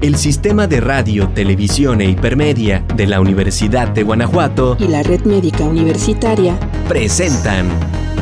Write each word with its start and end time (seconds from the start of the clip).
el 0.00 0.16
Sistema 0.16 0.68
de 0.68 0.80
Radio, 0.80 1.28
Televisión 1.30 2.00
e 2.00 2.10
Hipermedia 2.10 2.84
de 2.94 3.06
la 3.06 3.20
Universidad 3.20 3.88
de 3.88 4.04
Guanajuato 4.04 4.76
y 4.78 4.86
la 4.86 5.02
Red 5.02 5.22
Médica 5.22 5.64
Universitaria 5.64 6.58
presentan 6.88 7.68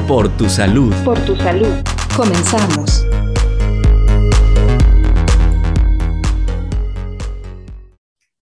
Por 0.08 0.35
tu 0.38 0.49
Salud. 0.49 0.94
Por 1.04 1.19
tu 1.26 1.37
Salud. 1.37 1.74
Comenzamos. 2.17 3.04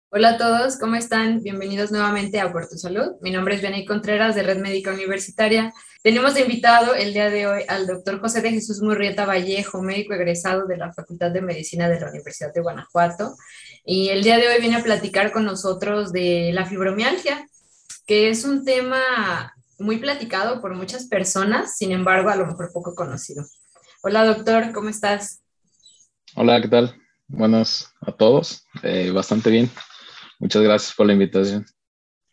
Hola 0.10 0.30
a 0.30 0.38
todos, 0.38 0.78
¿cómo 0.80 0.96
están? 0.96 1.42
Bienvenidos 1.42 1.92
nuevamente 1.92 2.40
a 2.40 2.52
Puerto 2.52 2.78
Salud. 2.78 3.14
Mi 3.22 3.32
nombre 3.32 3.56
es 3.56 3.62
Benny 3.64 3.86
Contreras 3.86 4.36
de 4.36 4.44
Red 4.44 4.60
Médica 4.60 4.92
Universitaria. 4.92 5.74
Tenemos 6.04 6.38
invitado 6.40 6.94
el 6.94 7.14
día 7.14 7.30
de 7.30 7.48
hoy 7.48 7.64
al 7.68 7.88
doctor 7.88 8.20
José 8.22 8.42
de 8.42 8.52
Jesús 8.52 8.82
Murrieta 8.82 9.26
Vallejo, 9.26 9.82
médico 9.82 10.14
egresado 10.14 10.68
de 10.68 10.78
la 10.78 10.94
Facultad 10.94 11.32
de 11.32 11.42
Medicina 11.42 11.90
de 11.90 12.00
la 12.00 12.10
Universidad 12.10 12.54
de 12.54 12.62
Guanajuato. 12.62 13.36
Y 13.84 14.10
el 14.10 14.24
día 14.24 14.38
de 14.38 14.48
hoy 14.48 14.62
viene 14.62 14.78
a 14.78 14.84
platicar 14.84 15.32
con 15.32 15.46
nosotros 15.46 16.12
de 16.12 16.52
la 16.54 16.66
fibromialgia, 16.66 17.48
que 18.06 18.30
es 18.30 18.46
un 18.46 18.64
tema 18.64 19.54
muy 19.80 19.98
platicado 19.98 20.62
por 20.62 20.76
muchas 20.76 21.08
personas, 21.08 21.78
sin 21.78 21.92
embargo, 21.92 22.30
a 22.30 22.36
lo 22.36 22.46
mejor 22.46 22.72
poco 22.72 22.94
conocido. 22.96 23.46
Hola 24.04 24.24
doctor, 24.24 24.72
¿cómo 24.74 24.90
estás? 24.90 25.42
Hola, 26.36 26.62
¿qué 26.62 26.68
tal? 26.68 26.96
Buenas 27.28 27.92
a 28.02 28.12
todos, 28.12 28.66
eh, 28.84 29.12
bastante 29.12 29.50
bien. 29.50 29.70
Muchas 30.40 30.62
gracias 30.62 30.96
por 30.96 31.08
la 31.08 31.14
invitación. 31.14 31.66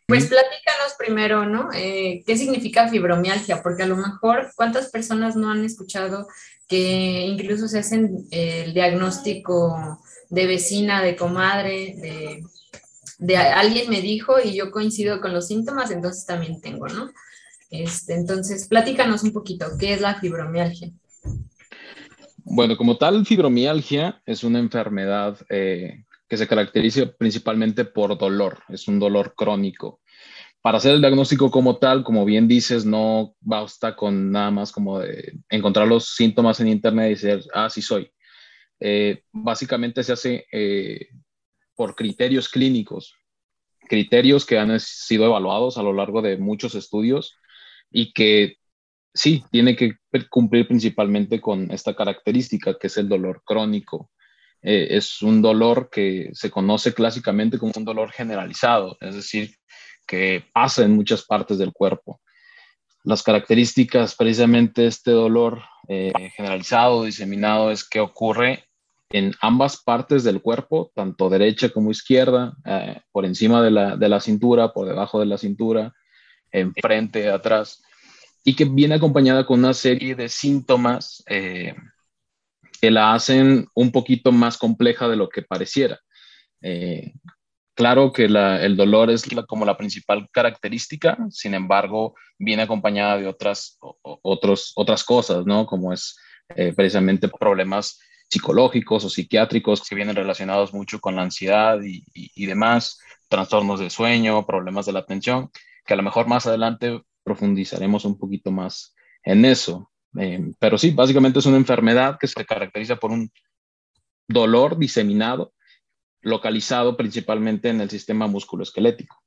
Pues 0.07 0.27
platícanos 0.27 0.93
primero, 0.99 1.45
¿no? 1.45 1.69
Eh, 1.73 2.23
¿Qué 2.25 2.37
significa 2.37 2.87
fibromialgia? 2.87 3.63
Porque 3.63 3.83
a 3.83 3.87
lo 3.87 3.95
mejor, 3.95 4.51
¿cuántas 4.55 4.89
personas 4.91 5.35
no 5.35 5.49
han 5.49 5.65
escuchado 5.65 6.27
que 6.67 7.25
incluso 7.27 7.67
se 7.67 7.79
hacen 7.79 8.27
el 8.31 8.73
diagnóstico 8.73 9.99
de 10.29 10.45
vecina, 10.45 11.01
de 11.01 11.15
comadre, 11.15 11.95
de, 11.97 12.43
de 13.17 13.37
alguien 13.37 13.89
me 13.89 14.01
dijo 14.01 14.35
y 14.43 14.55
yo 14.55 14.71
coincido 14.71 15.21
con 15.21 15.33
los 15.33 15.47
síntomas, 15.47 15.91
entonces 15.91 16.25
también 16.25 16.61
tengo, 16.61 16.87
¿no? 16.87 17.11
Este, 17.69 18.13
entonces, 18.13 18.67
platícanos 18.67 19.23
un 19.23 19.33
poquito, 19.33 19.65
¿qué 19.79 19.93
es 19.93 20.01
la 20.01 20.19
fibromialgia? 20.19 20.91
Bueno, 22.43 22.77
como 22.77 22.97
tal, 22.97 23.25
fibromialgia 23.25 24.21
es 24.25 24.43
una 24.43 24.59
enfermedad 24.59 25.39
eh, 25.49 26.04
se 26.37 26.47
caracteriza 26.47 27.11
principalmente 27.17 27.85
por 27.85 28.17
dolor, 28.17 28.63
es 28.69 28.87
un 28.87 28.99
dolor 28.99 29.33
crónico. 29.35 30.01
Para 30.61 30.79
hacer 30.79 30.93
el 30.93 31.01
diagnóstico 31.01 31.51
como 31.51 31.77
tal, 31.77 32.03
como 32.03 32.25
bien 32.25 32.47
dices, 32.47 32.85
no 32.85 33.35
basta 33.39 33.95
con 33.95 34.31
nada 34.31 34.49
más 34.49 34.71
como 34.71 34.99
de 34.99 35.33
encontrar 35.49 35.87
los 35.87 36.15
síntomas 36.15 36.59
en 36.59 36.69
internet 36.69 37.05
y 37.05 37.09
decir, 37.27 37.49
ah, 37.53 37.69
sí 37.69 37.81
soy. 37.81 38.11
Eh, 38.79 39.21
básicamente 39.31 40.03
se 40.03 40.13
hace 40.13 40.47
eh, 40.51 41.09
por 41.75 41.95
criterios 41.95 42.49
clínicos, 42.49 43.15
criterios 43.87 44.45
que 44.45 44.57
han 44.57 44.79
sido 44.79 45.25
evaluados 45.25 45.77
a 45.77 45.83
lo 45.83 45.93
largo 45.93 46.21
de 46.21 46.37
muchos 46.37 46.73
estudios 46.75 47.35
y 47.91 48.11
que 48.13 48.57
sí, 49.15 49.43
tiene 49.51 49.75
que 49.75 49.93
cumplir 50.29 50.67
principalmente 50.67 51.41
con 51.41 51.71
esta 51.71 51.95
característica 51.95 52.77
que 52.77 52.87
es 52.87 52.97
el 52.97 53.07
dolor 53.07 53.41
crónico. 53.45 54.11
Eh, 54.67 54.97
es 54.97 55.21
un 55.21 55.43
dolor 55.43 55.91
que 55.91 56.31
se 56.33 56.49
conoce 56.49 56.91
clásicamente 56.91 57.59
como 57.59 57.71
un 57.77 57.85
dolor 57.85 58.11
generalizado, 58.11 58.97
es 58.99 59.13
decir, 59.13 59.51
que 60.07 60.43
pasa 60.53 60.83
en 60.83 60.95
muchas 60.95 61.23
partes 61.23 61.59
del 61.59 61.71
cuerpo. 61.71 62.19
Las 63.03 63.21
características 63.21 64.15
precisamente 64.15 64.81
de 64.81 64.87
este 64.87 65.11
dolor 65.11 65.61
eh, 65.87 66.11
generalizado, 66.35 67.03
diseminado, 67.03 67.69
es 67.69 67.87
que 67.87 67.99
ocurre 67.99 68.65
en 69.11 69.35
ambas 69.39 69.83
partes 69.83 70.23
del 70.23 70.41
cuerpo, 70.41 70.91
tanto 70.95 71.29
derecha 71.29 71.69
como 71.69 71.91
izquierda, 71.91 72.57
eh, 72.65 73.01
por 73.11 73.25
encima 73.25 73.61
de 73.61 73.69
la, 73.69 73.95
de 73.95 74.09
la, 74.09 74.19
cintura, 74.19 74.73
por 74.73 74.87
debajo 74.87 75.19
de 75.19 75.27
la 75.27 75.37
cintura, 75.37 75.93
enfrente, 76.51 77.29
atrás, 77.29 77.83
y 78.43 78.55
que 78.55 78.65
viene 78.65 78.95
acompañada 78.95 79.45
con 79.45 79.59
una 79.59 79.75
serie 79.75 80.15
de 80.15 80.27
síntomas 80.27 81.23
que 82.77 82.91
la 82.91 83.13
hacen 83.13 83.67
un 83.73 83.91
poquito 83.91 84.31
más 84.31 84.57
compleja 84.57 85.07
de 85.07 85.15
lo 85.15 85.29
que 85.29 85.41
pareciera. 85.41 85.99
Eh, 86.61 87.13
claro 87.75 88.11
que 88.11 88.25
el 88.25 88.77
dolor 88.77 89.09
es 89.11 89.27
como 89.47 89.65
la 89.65 89.77
principal 89.77 90.27
característica, 90.31 91.17
sin 91.29 91.53
embargo, 91.53 92.15
viene 92.37 92.63
acompañada 92.63 93.17
de 93.17 93.27
otras, 93.27 93.77
otros, 94.01 94.71
otras 94.75 95.03
cosas, 95.03 95.45
¿no? 95.45 95.65
Como 95.65 95.93
es 95.93 96.17
eh, 96.55 96.73
precisamente 96.75 97.27
problemas 97.27 97.99
psicológicos 98.29 99.05
o 99.05 99.09
psiquiátricos 99.09 99.87
que 99.87 99.95
vienen 99.95 100.15
relacionados 100.15 100.73
mucho 100.73 100.99
con 100.99 101.15
la 101.15 101.21
ansiedad 101.21 101.79
y, 101.83 102.03
y 102.13 102.45
demás, 102.45 102.99
trastornos 103.27 103.79
de 103.79 103.89
sueño, 103.89 104.45
problemas 104.45 104.85
de 104.85 104.93
la 104.93 104.99
atención, 104.99 105.51
que 105.85 105.93
a 105.93 105.97
lo 105.97 106.03
mejor 106.03 106.27
más 106.27 106.47
adelante 106.47 107.01
profundizaremos 107.23 108.05
un 108.05 108.17
poquito 108.17 108.51
más 108.51 108.95
en 109.23 109.45
eso. 109.45 109.91
Eh, 110.19 110.53
pero 110.59 110.77
sí, 110.77 110.91
básicamente 110.91 111.39
es 111.39 111.45
una 111.45 111.57
enfermedad 111.57 112.17
que 112.19 112.27
se 112.27 112.45
caracteriza 112.45 112.95
por 112.95 113.11
un 113.11 113.31
dolor 114.27 114.77
diseminado, 114.77 115.53
localizado 116.21 116.97
principalmente 116.97 117.69
en 117.69 117.81
el 117.81 117.89
sistema 117.89 118.27
musculoesquelético. 118.27 119.21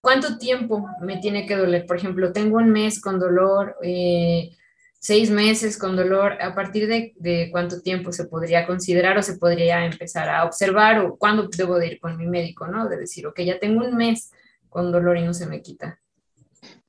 ¿Cuánto 0.00 0.38
tiempo 0.38 0.86
me 1.02 1.18
tiene 1.18 1.46
que 1.46 1.56
doler? 1.56 1.86
Por 1.86 1.96
ejemplo, 1.96 2.32
tengo 2.32 2.56
un 2.56 2.70
mes 2.70 3.00
con 3.00 3.18
dolor, 3.18 3.76
eh, 3.82 4.50
seis 4.98 5.30
meses 5.30 5.78
con 5.78 5.94
dolor. 5.94 6.40
¿A 6.40 6.54
partir 6.54 6.88
de, 6.88 7.48
cuánto 7.50 7.82
tiempo 7.82 8.10
se 8.10 8.24
podría 8.24 8.66
considerar 8.66 9.18
o 9.18 9.22
se 9.22 9.36
podría 9.36 9.84
empezar 9.84 10.28
a 10.30 10.44
observar 10.44 11.00
o 11.00 11.16
cuándo 11.16 11.48
debo 11.48 11.78
de 11.78 11.88
ir 11.88 12.00
con 12.00 12.16
mi 12.16 12.26
médico, 12.26 12.66
¿no? 12.66 12.88
De 12.88 12.96
decir, 12.96 13.26
ok, 13.26 13.40
ya 13.40 13.58
tengo 13.58 13.84
un 13.84 13.94
mes 13.94 14.32
con 14.70 14.90
dolor 14.90 15.18
y 15.18 15.22
no 15.22 15.34
se 15.34 15.46
me 15.46 15.60
quita. 15.60 16.00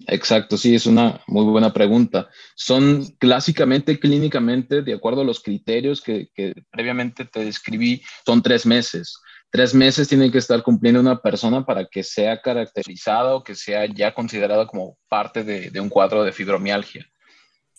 Exacto, 0.08 0.58
sí, 0.58 0.76
es 0.76 0.86
una 0.86 1.22
muy 1.28 1.46
buena 1.46 1.74
pregunta. 1.74 2.30
Son 2.56 3.06
clásicamente, 3.18 4.00
clínicamente, 4.00 4.82
de 4.82 4.94
acuerdo 4.94 5.22
a 5.22 5.26
los 5.26 5.42
criterios 5.42 6.02
que, 6.02 6.30
previamente 6.72 7.26
te 7.26 7.46
describí, 7.46 8.02
son 8.26 8.42
tres 8.42 8.66
meses. 8.66 9.18
Tres 9.50 9.74
meses 9.74 10.08
tiene 10.08 10.32
que 10.32 10.38
estar 10.38 10.64
cumpliendo 10.64 11.02
una 11.02 11.22
persona 11.22 11.66
para 11.66 11.86
que 11.86 12.04
sea 12.04 12.42
caracterizada 12.42 13.36
o 13.36 13.44
que 13.44 13.54
sea 13.54 13.86
ya 13.86 14.14
considerada 14.14 14.66
como 14.66 14.98
parte 15.10 15.44
de, 15.44 15.80
un 15.80 15.90
cuadro 15.90 16.24
de 16.24 16.32
fibromialgia. 16.32 17.06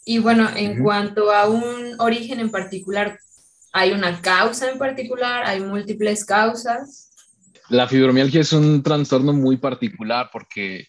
Y 0.04 0.18
bueno, 0.18 0.48
en 0.54 0.82
cuanto 0.82 1.32
a 1.32 1.48
un 1.48 1.94
origen 1.98 2.40
en 2.40 2.50
particular, 2.50 3.18
¿hay 3.72 3.92
una 3.92 4.20
causa 4.20 4.70
en 4.70 4.78
particular? 4.78 5.44
¿Hay 5.46 5.60
múltiples 5.60 6.24
causas? 6.24 7.10
La 7.68 7.88
fibromialgia 7.88 8.42
es 8.42 8.52
un 8.52 8.82
trastorno 8.82 9.32
muy 9.32 9.56
particular 9.56 10.28
porque 10.30 10.88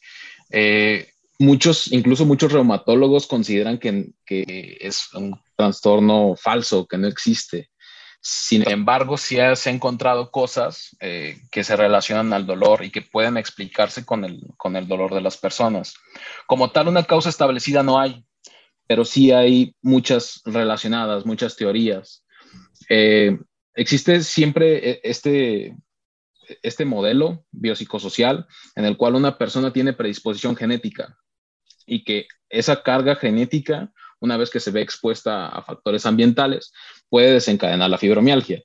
eh, 0.53 1.09
muchos, 1.39 1.91
incluso 1.91 2.25
muchos 2.25 2.51
reumatólogos 2.51 3.25
consideran 3.25 3.79
que, 3.79 4.13
es 4.27 5.13
un 5.13 5.41
trastorno 5.55 6.35
falso, 6.35 6.85
que 6.87 6.97
no 6.97 7.07
existe. 7.07 7.71
Sin 8.21 8.69
embargo, 8.69 9.17
sí 9.17 9.35
se 9.55 9.69
han 9.69 9.75
encontrado 9.75 10.31
cosas 10.31 10.95
eh, 11.01 11.39
que 11.51 11.63
se 11.63 11.75
relacionan 11.75 12.31
al 12.31 12.45
dolor 12.45 12.85
y 12.85 12.91
que 12.91 13.01
pueden 13.01 13.35
explicarse 13.35 14.05
con 14.05 14.23
el, 14.23 14.41
con 14.55 14.77
el 14.77 14.87
dolor 14.87 15.13
de 15.13 15.21
las 15.21 15.37
personas. 15.37 15.95
Como 16.47 16.71
tal, 16.71 16.87
una 16.87 17.03
causa 17.03 17.29
establecida 17.29 17.83
no 17.83 17.99
hay, 17.99 18.23
pero 18.87 19.03
sí 19.03 19.31
hay 19.31 19.75
muchas 19.81 20.41
relacionadas, 20.45 21.25
muchas 21.25 21.57
teorías. 21.57 22.23
Eh, 22.89 23.37
existe 23.73 24.21
siempre 24.21 25.01
este, 25.03 25.75
este 26.61 26.85
modelo 26.85 27.45
biopsicosocial 27.51 28.47
en 28.75 28.85
el 28.85 28.97
cual 28.97 29.15
una 29.15 29.37
persona 29.37 29.71
tiene 29.73 29.93
predisposición 29.93 30.55
genética 30.55 31.17
y 31.85 32.03
que 32.03 32.27
esa 32.49 32.83
carga 32.83 33.15
genética, 33.15 33.91
una 34.19 34.37
vez 34.37 34.49
que 34.49 34.59
se 34.59 34.71
ve 34.71 34.81
expuesta 34.81 35.47
a 35.47 35.63
factores 35.63 36.05
ambientales, 36.05 36.71
puede 37.09 37.33
desencadenar 37.33 37.89
la 37.89 37.97
fibromialgia. 37.97 38.61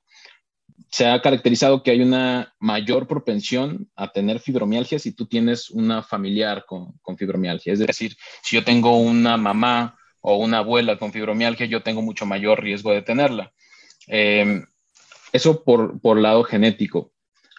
Se 0.91 1.07
ha 1.07 1.21
caracterizado 1.21 1.83
que 1.83 1.91
hay 1.91 2.01
una 2.01 2.55
mayor 2.61 3.07
propensión 3.07 3.91
a 3.97 4.13
tener 4.13 4.41
fibromialgia 4.41 4.99
si 4.99 5.13
tú 5.13 5.27
tienes 5.27 5.71
una 5.71 6.03
familiar 6.03 6.65
con, 6.67 6.95
fibromialgia. 7.17 7.73
Es 7.73 7.81
decir, 7.81 8.17
si 8.43 8.57
yo 8.57 8.65
tengo 8.65 8.97
una 8.99 9.37
mamá 9.37 9.99
o 10.21 10.37
una 10.37 10.59
abuela 10.59 10.99
con 10.99 11.13
fibromialgia, 11.13 11.67
yo 11.67 11.83
tengo 11.83 12.03
mucho 12.03 12.25
mayor 12.25 12.63
riesgo 12.63 12.93
de 12.93 13.03
tenerla. 13.03 13.53
Eh, 14.07 14.63
eso 15.33 15.63
por, 15.63 16.01
por 16.01 16.19
lado 16.19 16.43
genético 16.45 17.13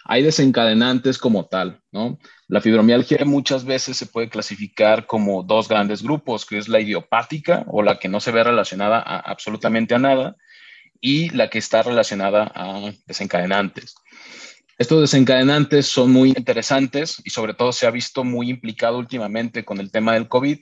hay 0.04 0.22
desencadenantes 0.22 1.18
como 1.18 1.46
tal, 1.46 1.80
¿no? 1.92 2.18
La 2.48 2.60
fibromialgia 2.60 3.24
muchas 3.24 3.64
veces 3.64 3.96
se 3.96 4.06
puede 4.06 4.28
clasificar 4.28 5.06
como 5.06 5.42
dos 5.42 5.68
grandes 5.68 6.02
grupos, 6.02 6.46
que 6.46 6.58
es 6.58 6.68
la 6.68 6.80
idiopática 6.80 7.64
o 7.68 7.82
la 7.82 7.98
que 7.98 8.08
no 8.08 8.20
se 8.20 8.32
ve 8.32 8.42
relacionada 8.42 9.00
absolutamente 9.00 9.94
a 9.94 9.98
nada 9.98 10.36
y 11.00 11.30
la 11.30 11.48
que 11.50 11.58
está 11.58 11.82
relacionada 11.82 12.50
a 12.54 12.92
desencadenantes. 13.06 13.94
Estos 14.78 15.00
desencadenantes 15.02 15.86
son 15.86 16.10
muy 16.10 16.30
interesantes 16.30 17.20
y 17.24 17.30
sobre 17.30 17.54
todo 17.54 17.72
se 17.72 17.86
ha 17.86 17.90
visto 17.90 18.24
muy 18.24 18.48
implicado 18.48 18.98
últimamente 18.98 19.64
con 19.64 19.78
el 19.78 19.90
tema 19.90 20.14
del 20.14 20.28
COVID, 20.28 20.58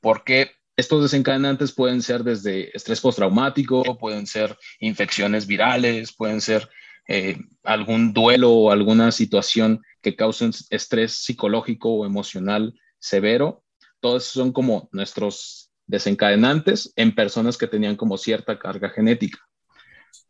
porque 0.00 0.52
estos 0.76 1.02
desencadenantes 1.02 1.72
pueden 1.72 2.02
ser 2.02 2.22
desde 2.22 2.70
estrés 2.76 3.00
postraumático, 3.00 3.98
pueden 3.98 4.28
ser 4.28 4.56
infecciones 4.78 5.48
virales, 5.48 6.12
pueden 6.12 6.40
ser 6.40 6.68
eh, 7.08 7.38
algún 7.64 8.12
duelo 8.12 8.52
o 8.52 8.70
alguna 8.70 9.10
situación 9.12 9.82
que 10.02 10.14
cause 10.14 10.50
estrés 10.70 11.12
psicológico 11.12 11.90
o 11.90 12.06
emocional 12.06 12.74
severo. 12.98 13.64
Todos 14.00 14.24
son 14.24 14.52
como 14.52 14.88
nuestros 14.92 15.70
desencadenantes 15.86 16.92
en 16.96 17.14
personas 17.14 17.56
que 17.56 17.66
tenían 17.66 17.96
como 17.96 18.18
cierta 18.18 18.58
carga 18.58 18.90
genética. 18.90 19.38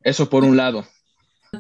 Eso 0.03 0.31
por 0.31 0.45
un 0.45 0.57
lado. 0.57 0.87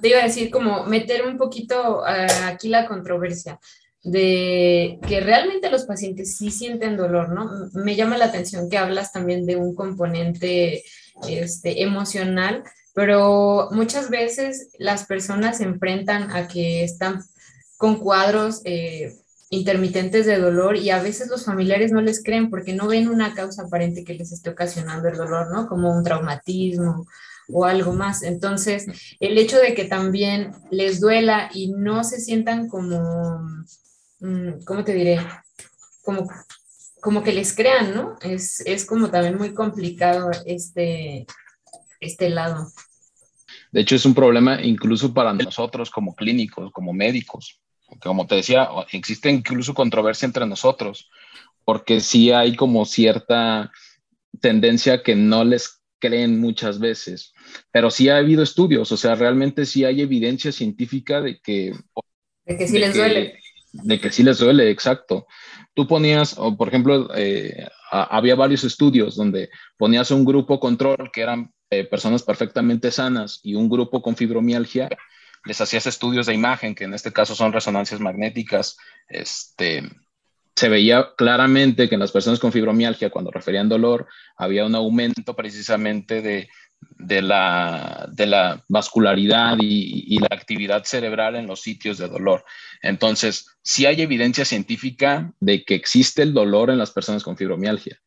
Te 0.00 0.08
iba 0.08 0.20
a 0.20 0.24
decir 0.24 0.50
como 0.50 0.84
meter 0.84 1.26
un 1.26 1.36
poquito 1.36 2.06
eh, 2.06 2.26
aquí 2.44 2.68
la 2.68 2.86
controversia 2.86 3.58
de 4.04 4.98
que 5.06 5.20
realmente 5.20 5.70
los 5.70 5.84
pacientes 5.84 6.36
sí 6.36 6.50
sienten 6.50 6.96
dolor, 6.96 7.30
¿no? 7.30 7.50
Me 7.74 7.96
llama 7.96 8.16
la 8.16 8.26
atención 8.26 8.70
que 8.70 8.78
hablas 8.78 9.12
también 9.12 9.44
de 9.44 9.56
un 9.56 9.74
componente 9.74 10.84
este, 11.28 11.82
emocional, 11.82 12.62
pero 12.98 13.68
muchas 13.70 14.10
veces 14.10 14.70
las 14.76 15.06
personas 15.06 15.58
se 15.58 15.62
enfrentan 15.62 16.32
a 16.32 16.48
que 16.48 16.82
están 16.82 17.22
con 17.76 17.94
cuadros 18.00 18.60
eh, 18.64 19.14
intermitentes 19.50 20.26
de 20.26 20.36
dolor 20.36 20.76
y 20.76 20.90
a 20.90 21.00
veces 21.00 21.28
los 21.28 21.44
familiares 21.44 21.92
no 21.92 22.00
les 22.00 22.24
creen 22.24 22.50
porque 22.50 22.74
no 22.74 22.88
ven 22.88 23.08
una 23.08 23.34
causa 23.34 23.62
aparente 23.62 24.02
que 24.02 24.14
les 24.14 24.32
esté 24.32 24.50
ocasionando 24.50 25.06
el 25.06 25.16
dolor, 25.16 25.48
¿no? 25.52 25.68
Como 25.68 25.96
un 25.96 26.02
traumatismo 26.02 27.06
o 27.48 27.64
algo 27.64 27.92
más. 27.92 28.24
Entonces, 28.24 28.86
el 29.20 29.38
hecho 29.38 29.58
de 29.58 29.74
que 29.74 29.84
también 29.84 30.50
les 30.72 30.98
duela 30.98 31.50
y 31.54 31.70
no 31.70 32.02
se 32.02 32.20
sientan 32.20 32.66
como, 32.66 33.38
mm, 34.18 34.64
¿cómo 34.66 34.82
te 34.82 34.92
diré? 34.92 35.20
Como, 36.02 36.28
como 37.00 37.22
que 37.22 37.32
les 37.32 37.54
crean, 37.54 37.94
¿no? 37.94 38.16
Es, 38.22 38.58
es 38.66 38.84
como 38.84 39.08
también 39.08 39.38
muy 39.38 39.54
complicado 39.54 40.32
este, 40.46 41.28
este 42.00 42.28
lado. 42.30 42.66
De 43.72 43.80
hecho, 43.80 43.96
es 43.96 44.04
un 44.06 44.14
problema 44.14 44.62
incluso 44.62 45.12
para 45.12 45.32
nosotros 45.32 45.90
como 45.90 46.14
clínicos, 46.14 46.72
como 46.72 46.92
médicos. 46.92 47.60
Como 48.02 48.26
te 48.26 48.36
decía, 48.36 48.68
existe 48.92 49.30
incluso 49.30 49.74
controversia 49.74 50.26
entre 50.26 50.46
nosotros, 50.46 51.08
porque 51.64 52.00
sí 52.00 52.30
hay 52.30 52.54
como 52.54 52.84
cierta 52.84 53.70
tendencia 54.40 55.02
que 55.02 55.16
no 55.16 55.44
les 55.44 55.80
creen 55.98 56.40
muchas 56.40 56.78
veces, 56.78 57.32
pero 57.72 57.90
sí 57.90 58.08
ha 58.08 58.18
habido 58.18 58.42
estudios, 58.42 58.92
o 58.92 58.96
sea, 58.96 59.14
realmente 59.14 59.66
sí 59.66 59.84
hay 59.84 60.00
evidencia 60.00 60.52
científica 60.52 61.20
de 61.20 61.40
que... 61.40 61.72
De 62.44 62.56
que 62.56 62.68
sí 62.68 62.78
les 62.78 62.94
duele. 62.94 63.38
De 63.72 64.00
que 64.00 64.10
sí 64.10 64.22
les 64.22 64.38
duele, 64.38 64.70
exacto. 64.70 65.26
Tú 65.74 65.86
ponías, 65.86 66.36
o 66.38 66.56
por 66.56 66.68
ejemplo, 66.68 67.10
eh, 67.14 67.68
había 67.90 68.34
varios 68.34 68.64
estudios 68.64 69.16
donde 69.16 69.50
ponías 69.76 70.10
un 70.10 70.24
grupo 70.24 70.58
control 70.60 71.10
que 71.12 71.20
eran 71.20 71.52
eh, 71.70 71.84
personas 71.84 72.22
perfectamente 72.22 72.90
sanas 72.90 73.40
y 73.42 73.54
un 73.54 73.68
grupo 73.68 74.00
con 74.00 74.16
fibromialgia, 74.16 74.88
les 75.44 75.60
hacías 75.60 75.86
estudios 75.86 76.26
de 76.26 76.34
imagen, 76.34 76.74
que 76.74 76.84
en 76.84 76.94
este 76.94 77.12
caso 77.12 77.34
son 77.34 77.52
resonancias 77.52 78.00
magnéticas, 78.00 78.78
este, 79.08 79.82
se 80.56 80.68
veía 80.68 81.10
claramente 81.16 81.88
que 81.88 81.94
en 81.94 82.00
las 82.00 82.10
personas 82.10 82.38
con 82.38 82.52
fibromialgia, 82.52 83.10
cuando 83.10 83.30
referían 83.30 83.68
dolor, 83.68 84.06
había 84.36 84.64
un 84.64 84.74
aumento 84.74 85.36
precisamente 85.36 86.22
de, 86.22 86.48
de, 86.96 87.22
la, 87.22 88.08
de 88.12 88.26
la, 88.26 88.64
vascularidad 88.68 89.58
y, 89.60 90.04
y, 90.14 90.18
la 90.18 90.28
actividad 90.30 90.84
cerebral 90.84 91.36
en 91.36 91.46
los 91.46 91.60
sitios 91.60 91.98
de 91.98 92.08
dolor. 92.08 92.44
Entonces, 92.82 93.46
sí 93.62 93.86
hay 93.86 94.00
evidencia 94.00 94.44
científica 94.44 95.32
de 95.38 95.64
que 95.64 95.74
existe 95.74 96.22
el 96.22 96.32
dolor 96.32 96.70
en 96.70 96.78
las 96.78 96.90
personas 96.90 97.22
con 97.22 97.36
fibromialgia 97.36 98.00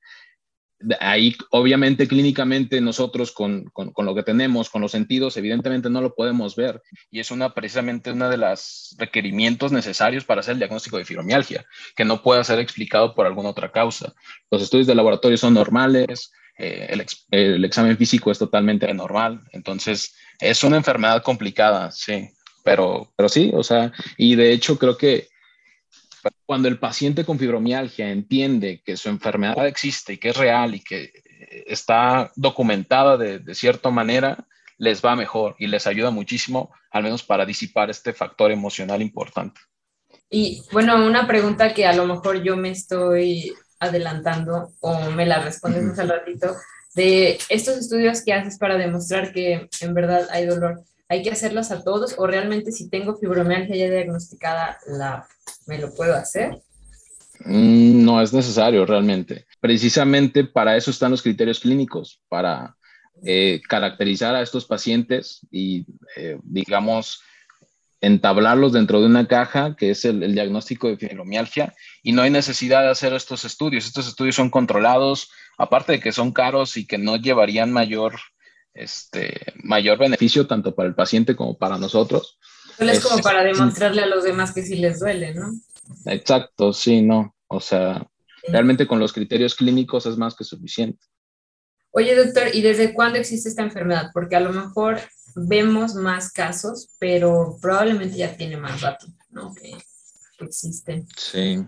ahí 1.00 1.36
obviamente 1.52 2.08
clínicamente 2.08 2.82
nosotros 2.82 3.32
con, 3.32 3.66
con, 3.66 4.06
lo 4.06 4.16
que 4.16 4.24
tenemos, 4.24 4.70
con 4.70 4.82
los 4.82 4.92
sentidos, 4.92 5.38
evidentemente 5.38 5.90
no 5.90 6.02
lo 6.02 6.16
podemos 6.16 6.56
ver 6.56 6.82
y 7.10 7.20
es 7.20 7.32
una 7.32 7.54
precisamente 7.54 8.12
una 8.12 8.30
de 8.30 8.38
los 8.38 8.96
requerimientos 8.98 9.72
necesarios 9.72 10.26
para 10.26 10.42
hacer 10.42 10.54
el 10.54 10.60
diagnóstico 10.60 10.98
de 10.98 11.06
fibromialgia, 11.06 11.66
que 11.96 12.06
no 12.06 12.22
pueda 12.22 12.44
ser 12.44 12.60
explicado 12.60 13.16
por 13.16 13.26
alguna 13.26 13.50
otra 13.50 13.72
causa. 13.72 14.14
Los 14.50 14.62
estudios 14.62 14.88
de 14.88 14.96
laboratorio 14.96 15.38
son 15.38 15.54
normales, 15.54 16.32
eh, 16.58 16.88
el, 16.90 17.06
el, 17.32 17.66
examen 17.66 17.98
físico 17.98 18.32
es 18.32 18.40
totalmente 18.40 18.94
normal, 18.94 19.42
entonces 19.52 20.16
es 20.40 20.64
una 20.64 20.78
enfermedad 20.78 21.24
complicada, 21.24 21.92
sí, 21.92 22.30
pero, 22.64 23.12
pero 23.16 23.30
sí, 23.30 23.52
o 23.54 23.64
sea, 23.64 23.92
y 24.18 24.36
de 24.36 24.52
hecho 24.52 24.78
creo 24.78 24.98
que 24.98 25.31
cuando 26.46 26.68
el 26.68 26.80
paciente 26.80 27.26
con 27.26 27.40
fibromialgia 27.40 28.10
entiende 28.10 28.82
que 28.86 28.98
su 28.98 29.10
enfermedad 29.10 29.68
existe 29.68 30.14
y 30.14 30.18
que 30.18 30.30
es 30.30 30.38
real 30.38 30.76
y 30.76 30.82
que 30.82 31.12
está 31.66 32.32
documentada 32.36 33.18
de, 33.18 33.40
de 33.40 33.56
cierta 33.56 33.90
manera, 33.90 34.48
les 34.78 35.04
va 35.04 35.16
mejor 35.16 35.56
y 35.60 35.68
les 35.68 35.86
ayuda 35.88 36.12
muchísimo, 36.12 36.72
al 36.92 37.04
menos 37.04 37.24
para 37.24 37.46
disipar 37.46 37.90
este 37.90 38.14
factor 38.14 38.52
emocional 38.52 39.02
importante. 39.02 39.62
Y 40.30 40.64
bueno, 40.72 41.06
una 41.06 41.28
pregunta 41.28 41.74
que 41.74 41.86
a 41.86 41.94
lo 41.94 42.06
mejor 42.06 42.42
yo 42.42 42.56
me 42.56 42.72
estoy 42.72 43.54
adelantando 43.80 44.70
o 44.80 45.12
me 45.12 45.26
la 45.26 45.40
respondes 45.40 45.84
más 45.84 46.00
al 46.00 46.10
ratito, 46.10 46.56
de 46.94 47.40
estos 47.50 47.78
estudios 47.78 48.24
que 48.24 48.34
haces 48.34 48.58
para 48.58 48.78
demostrar 48.78 49.34
que 49.34 49.70
en 49.82 49.94
verdad 49.94 50.28
hay 50.32 50.46
dolor, 50.46 50.84
¿hay 51.12 51.24
que 51.24 51.32
hacerlos 51.32 51.72
a 51.72 51.84
todos 51.84 52.16
o 52.18 52.26
realmente 52.26 52.72
si 52.72 52.90
tengo 52.90 53.18
fibromialgia 53.18 53.76
ya 53.76 53.90
diagnosticada, 53.90 54.78
la 54.88 55.28
¿Me 55.68 55.78
lo 55.78 55.94
puedo 55.94 56.16
hacer? 56.16 56.62
Mm, 57.44 58.06
no 58.06 58.22
es 58.22 58.32
necesario 58.32 58.86
realmente. 58.86 59.46
Precisamente 59.60 60.46
para 60.46 60.78
eso 60.78 60.90
están 60.90 61.12
los 61.12 61.22
criterios 61.22 61.60
clínicos, 61.60 62.22
para 62.30 62.78
eh, 63.24 63.62
caracterizar 63.68 64.36
a 64.36 64.42
estos 64.42 64.66
pacientes 64.66 65.46
y, 65.52 65.86
eh, 66.16 66.40
digamos, 66.44 67.22
entablarlos 68.00 68.72
dentro 68.72 69.02
de 69.02 69.08
una 69.08 69.28
caja, 69.28 69.76
que 69.76 69.92
es 69.92 70.06
el, 70.06 70.34
diagnóstico 70.34 70.88
de 70.88 70.98
fibromialgia, 70.98 71.76
y 72.02 72.14
no 72.14 72.22
hay 72.22 72.32
necesidad 72.32 72.84
de 72.84 72.90
hacer 72.90 73.14
estos 73.14 73.44
estudios. 73.44 73.86
Estos 73.86 74.08
estudios 74.08 74.36
son 74.36 74.50
controlados, 74.50 75.30
aparte 75.58 75.92
de 75.92 76.00
que 76.00 76.14
son 76.14 76.32
caros 76.32 76.78
y 76.78 76.88
que 76.88 76.98
no 76.98 77.18
llevarían 77.18 77.74
mayor, 77.74 78.14
este, 78.74 79.54
mayor 79.64 79.98
beneficio 79.98 80.48
tanto 80.48 80.74
para 80.74 80.90
el 80.90 80.96
paciente 80.96 81.36
como 81.36 81.58
para 81.58 81.78
nosotros. 81.78 82.38
Solo 82.78 82.92
es 82.92 83.00
como 83.00 83.22
para 83.22 83.44
demostrarle 83.44 84.02
a 84.04 84.08
los 84.08 84.24
demás 84.24 84.54
que 84.54 84.64
sí 84.64 84.76
les 84.76 85.00
duele, 85.00 85.34
¿no? 85.34 85.52
Exacto, 86.06 86.74
sí, 86.74 87.02
no. 87.02 87.36
O 87.48 87.60
sea, 87.60 88.08
realmente 88.48 88.88
con 88.88 89.00
los 89.00 89.14
criterios 89.14 89.56
clínicos 89.56 90.06
es 90.06 90.18
más 90.18 90.36
que 90.36 90.44
suficiente. 90.44 91.06
Oye, 91.92 92.16
doctor, 92.16 92.48
¿y 92.54 92.62
desde 92.62 92.94
cuándo 92.94 93.20
existe 93.20 93.50
esta 93.50 93.64
enfermedad? 93.64 94.12
Porque 94.14 94.38
a 94.38 94.40
lo 94.40 94.54
mejor 94.54 95.00
vemos 95.36 95.94
más 95.94 96.32
casos, 96.32 96.96
pero 97.00 97.58
probablemente 97.62 98.16
ya 98.18 98.36
tiene 98.36 98.56
más 98.56 98.82
rato, 98.82 99.08
¿no? 99.30 99.54
Que, 99.54 99.76
existen. 100.40 101.06
Sí. 101.18 101.64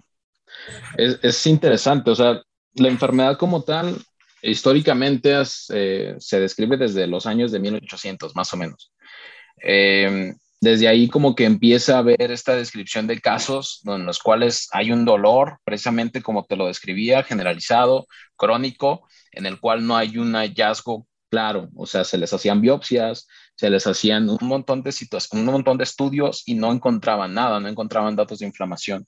Es, 0.97 1.19
es, 1.21 1.45
interesante, 1.45 2.09
o 2.09 2.15
sea, 2.15 2.41
la 2.73 2.87
enfermedad 2.87 3.37
como 3.37 3.63
tal, 3.63 4.01
históricamente 4.43 5.33
eh, 5.69 6.15
se 6.19 6.39
describe 6.39 6.77
desde 6.77 7.07
los 7.07 7.25
años 7.25 7.51
de 7.51 7.59
1800, 7.59 8.35
más 8.35 8.53
o 8.53 8.57
menos. 8.57 8.91
Eh, 9.63 10.33
desde 10.63 10.87
ahí 10.87 11.09
como 11.09 11.35
que 11.35 11.43
empieza 11.43 11.97
a 11.97 12.01
ver 12.01 12.31
esta 12.31 12.55
descripción 12.55 13.05
de 13.05 13.19
casos 13.19 13.81
en 13.85 14.05
los 14.05 14.19
cuales 14.19 14.69
hay 14.71 14.91
un 14.93 15.03
dolor, 15.03 15.59
precisamente 15.65 16.21
como 16.21 16.45
te 16.45 16.55
lo 16.55 16.67
describía, 16.67 17.23
generalizado, 17.23 18.07
crónico, 18.37 19.07
en 19.33 19.45
el 19.45 19.59
cual 19.59 19.85
no 19.85 19.97
hay 19.97 20.17
un 20.17 20.33
hallazgo 20.35 21.05
claro, 21.29 21.69
o 21.75 21.85
sea, 21.85 22.03
se 22.03 22.17
les 22.17 22.31
hacían 22.31 22.61
biopsias, 22.61 23.27
se 23.55 23.69
les 23.69 23.87
hacían 23.87 24.29
un 24.29 24.37
montón 24.41 24.83
de 24.83 24.93
un 25.31 25.45
montón 25.45 25.77
de 25.77 25.83
estudios 25.83 26.43
y 26.45 26.53
no 26.53 26.71
encontraban 26.71 27.33
nada, 27.33 27.59
no 27.59 27.67
encontraban 27.67 28.15
datos 28.15 28.39
de 28.39 28.45
inflamación. 28.45 29.05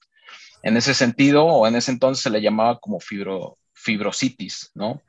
En 0.63 0.75
ese 0.75 0.93
sentido, 0.93 1.45
o 1.45 1.67
en 1.67 1.75
ese 1.75 1.91
entonces 1.91 2.23
se 2.23 2.31
le 2.31 2.41
llamaba 2.41 2.79
como 2.79 2.99
fibro, 2.99 3.59
fibrositis, 3.85 4.71
¿no? 4.73 5.03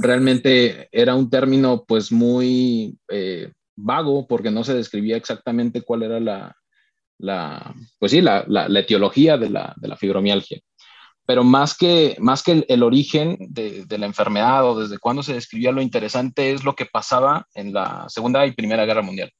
Realmente 0.00 0.88
era 0.90 1.14
un 1.14 1.30
término 1.30 1.84
pues 1.86 2.10
muy 2.10 2.98
eh, 3.08 3.52
vago 3.76 4.26
porque 4.26 4.50
no 4.50 4.64
se 4.64 4.74
describía 4.74 5.16
exactamente 5.16 5.82
cuál 5.82 6.02
era 6.02 6.18
la, 6.18 6.56
la 7.18 7.74
pues 7.98 8.10
sí, 8.10 8.20
la, 8.20 8.44
la, 8.48 8.80
etiología 8.80 9.36
de 9.36 9.50
la, 9.50 9.74
de 9.76 9.88
la, 9.88 9.96
fibromialgia. 9.96 10.60
Pero 11.26 11.44
más 11.44 11.76
que, 11.76 12.16
más 12.18 12.42
que 12.42 12.64
el, 12.68 12.82
origen 12.82 13.36
de, 13.38 13.84
de, 13.86 13.98
la 13.98 14.06
enfermedad 14.06 14.68
o 14.68 14.80
desde 14.80 14.98
cuándo 14.98 15.22
se 15.22 15.34
describía, 15.34 15.72
lo 15.72 15.82
interesante 15.82 16.52
es 16.52 16.64
lo 16.64 16.74
que 16.74 16.86
pasaba 16.86 17.46
en 17.54 17.72
la 17.72 18.06
Segunda 18.08 18.44
y 18.46 18.52
Primera 18.52 18.84
Guerra 18.84 19.02
Mundial. 19.02 19.30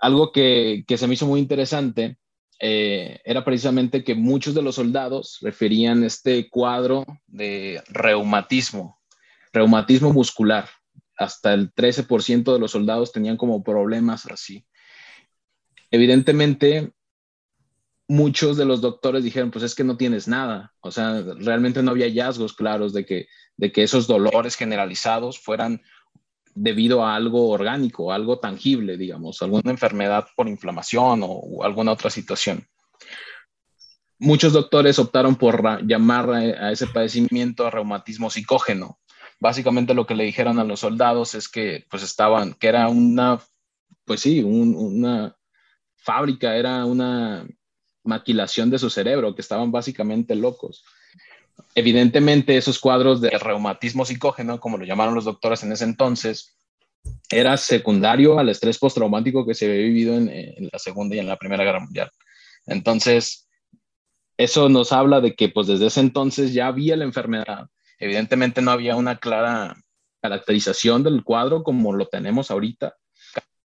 Algo 0.00 0.32
que, 0.32 0.82
que 0.86 0.98
se 0.98 1.06
me 1.06 1.14
hizo 1.14 1.26
muy 1.26 1.40
interesante 1.40 2.16
eh, 2.58 3.20
era 3.24 3.44
precisamente 3.44 4.04
que 4.04 4.14
muchos 4.14 4.54
de 4.54 4.62
los 4.62 4.76
soldados 4.76 5.38
referían 5.40 6.04
este 6.04 6.48
cuadro 6.48 7.04
de 7.26 7.82
reumatismo, 7.88 9.00
reumatismo 9.52 10.12
muscular 10.12 10.68
hasta 11.16 11.54
el 11.54 11.72
13% 11.74 12.52
de 12.52 12.58
los 12.58 12.72
soldados 12.72 13.12
tenían 13.12 13.36
como 13.36 13.62
problemas 13.62 14.26
así. 14.26 14.66
Evidentemente, 15.90 16.92
muchos 18.08 18.56
de 18.56 18.64
los 18.64 18.80
doctores 18.80 19.24
dijeron, 19.24 19.50
pues 19.50 19.64
es 19.64 19.74
que 19.74 19.84
no 19.84 19.96
tienes 19.96 20.28
nada. 20.28 20.74
O 20.80 20.90
sea, 20.90 21.22
realmente 21.38 21.82
no 21.82 21.90
había 21.90 22.06
hallazgos 22.06 22.54
claros 22.54 22.92
de 22.92 23.04
que, 23.04 23.26
de 23.56 23.72
que 23.72 23.82
esos 23.82 24.06
dolores 24.06 24.56
generalizados 24.56 25.38
fueran 25.38 25.82
debido 26.54 27.04
a 27.04 27.14
algo 27.14 27.48
orgánico, 27.48 28.12
algo 28.12 28.38
tangible, 28.38 28.96
digamos, 28.96 29.42
alguna 29.42 29.70
enfermedad 29.70 30.26
por 30.36 30.48
inflamación 30.48 31.22
o, 31.24 31.62
alguna 31.62 31.92
otra 31.92 32.10
situación. 32.10 32.66
Muchos 34.18 34.52
doctores 34.52 34.98
optaron 34.98 35.36
por 35.36 35.84
llamar 35.86 36.30
a, 36.30 36.70
ese 36.70 36.86
padecimiento 36.86 37.68
reumatismo 37.70 38.30
psicógeno. 38.30 38.98
Básicamente 39.40 39.94
lo 39.94 40.06
que 40.06 40.14
le 40.14 40.24
dijeron 40.24 40.58
a 40.58 40.64
los 40.64 40.80
soldados 40.80 41.34
es 41.34 41.48
que 41.48 41.84
pues 41.90 42.02
estaban, 42.02 42.54
que 42.54 42.68
era 42.68 42.88
una, 42.88 43.40
pues 44.04 44.20
sí, 44.20 44.42
una 44.42 45.36
fábrica, 45.96 46.56
era 46.56 46.84
una 46.84 47.46
maquilación 48.04 48.70
de 48.70 48.78
su 48.78 48.90
cerebro, 48.90 49.34
que 49.34 49.42
estaban 49.42 49.72
básicamente 49.72 50.34
locos. 50.34 50.84
Evidentemente, 51.74 52.56
esos 52.56 52.78
cuadros 52.78 53.20
de 53.20 53.30
reumatismo 53.30 54.04
psicógeno, 54.04 54.60
como 54.60 54.76
lo 54.76 54.84
llamaron 54.84 55.14
los 55.14 55.24
doctores 55.24 55.62
en 55.62 55.72
ese 55.72 55.84
entonces, 55.84 56.56
era 57.30 57.56
secundario 57.56 58.38
al 58.38 58.48
estrés 58.48 58.78
postraumático 58.78 59.46
que 59.46 59.54
se 59.54 59.66
había 59.66 59.82
vivido 59.82 60.16
en, 60.16 60.68
la 60.70 60.78
Segunda 60.78 61.16
y 61.16 61.18
en 61.18 61.28
la 61.28 61.36
Primera 61.36 61.64
Guerra 61.64 61.80
Mundial. 61.80 62.10
Entonces, 62.66 63.48
eso 64.36 64.68
nos 64.68 64.92
habla 64.92 65.20
de 65.20 65.34
que 65.34 65.48
pues 65.48 65.66
desde 65.66 65.86
ese 65.86 66.00
entonces 66.00 66.52
ya 66.52 66.66
había 66.66 66.96
la 66.96 67.04
enfermedad. 67.04 67.68
Evidentemente 67.98 68.60
no 68.60 68.70
había 68.70 68.96
una 68.96 69.18
clara 69.18 69.76
caracterización 70.20 71.02
del 71.02 71.24
cuadro 71.24 71.62
como 71.62 71.92
lo 71.92 72.06
tenemos 72.06 72.50
ahorita, 72.50 72.94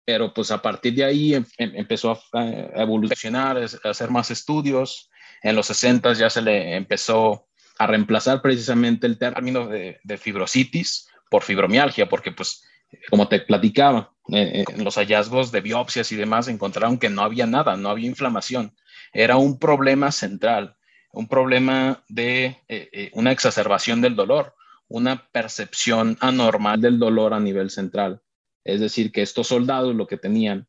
pero 0.06 0.34
pues 0.34 0.51
a 0.51 0.62
partir 0.62 0.96
de 0.96 1.03
ahí 1.03 1.34
em, 1.36 1.46
em, 1.58 1.75
empezó 1.75 2.20
a, 2.34 2.50
evolucionar, 2.75 3.58
a 3.58 3.89
hacer 3.89 4.10
más 4.10 4.32
estudios. 4.32 5.10
En 5.44 5.56
los 5.56 5.67
60 5.67 6.13
ya 6.13 6.29
se 6.29 6.41
le 6.41 6.75
empezó 6.75 7.47
a 7.79 7.88
reemplazar 7.88 8.41
precisamente 8.41 9.07
el 9.07 9.17
término 9.17 9.67
de, 9.67 10.00
fibrositis 10.17 11.07
por 11.29 11.43
fibromialgia, 11.43 12.10
porque 12.10 12.31
pues 12.31 12.63
como 13.10 13.27
te 13.27 13.39
platicaba, 13.39 14.13
eh, 14.29 14.62
eh, 14.62 14.65
en 14.69 14.84
los 14.84 14.96
hallazgos 14.96 15.51
de 15.51 15.62
biopsias 15.62 16.12
y 16.12 16.15
demás 16.15 16.48
encontraron 16.48 16.98
que 16.98 17.10
no 17.10 17.22
había 17.22 17.46
nada, 17.46 17.75
no 17.77 17.89
había 17.89 18.07
inflamación. 18.07 18.74
Era 19.13 19.38
un 19.38 19.60
problema 19.60 20.12
central, 20.12 20.77
un 21.12 21.27
problema 21.27 22.03
de 22.07 22.57
eh, 22.67 23.12
una 23.13 23.31
exacerbación 23.31 24.01
del 24.01 24.15
dolor, 24.15 24.55
una 24.88 25.27
percepción 25.31 26.17
anormal 26.22 26.79
del 26.79 26.98
dolor 26.98 27.34
a 27.34 27.39
nivel 27.39 27.69
central. 27.69 28.22
Es 28.63 28.79
decir, 28.79 29.12
que 29.12 29.22
estos 29.22 29.48
soldados 29.48 29.96
lo 29.96 30.07
que 30.07 30.17
tenían 30.17 30.67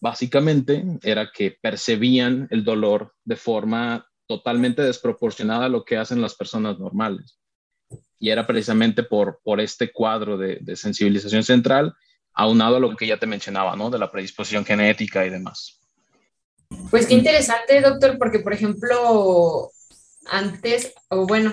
básicamente 0.00 0.84
era 1.02 1.30
que 1.32 1.50
percibían 1.50 2.48
el 2.50 2.64
dolor 2.64 3.14
de 3.24 3.36
forma 3.36 4.06
totalmente 4.36 4.82
desproporcionada 4.82 5.66
a 5.66 5.68
lo 5.68 5.84
que 5.84 5.98
hacen 5.98 6.22
las 6.22 6.34
personas 6.34 6.78
normales. 6.78 7.38
Y 8.18 8.30
era 8.30 8.46
precisamente 8.46 9.02
por, 9.02 9.40
por 9.44 9.60
este 9.60 9.92
cuadro 9.92 10.38
de, 10.38 10.76
sensibilización 10.76 11.42
central, 11.42 11.94
aunado 12.32 12.76
a 12.76 12.80
lo 12.80 12.96
que 12.96 13.06
ya 13.06 13.18
te 13.18 13.26
mencionaba, 13.26 13.76
¿no? 13.76 13.90
De 13.90 13.98
la 13.98 14.10
predisposición 14.10 14.64
genética 14.64 15.26
y 15.26 15.30
demás. 15.30 15.80
Pues 16.90 17.06
qué 17.06 17.14
interesante, 17.14 17.80
doctor, 17.82 18.16
porque 18.16 18.38
por 18.38 18.54
ejemplo, 18.54 19.70
antes, 20.26 20.94
o 21.10 21.26
bueno, 21.26 21.52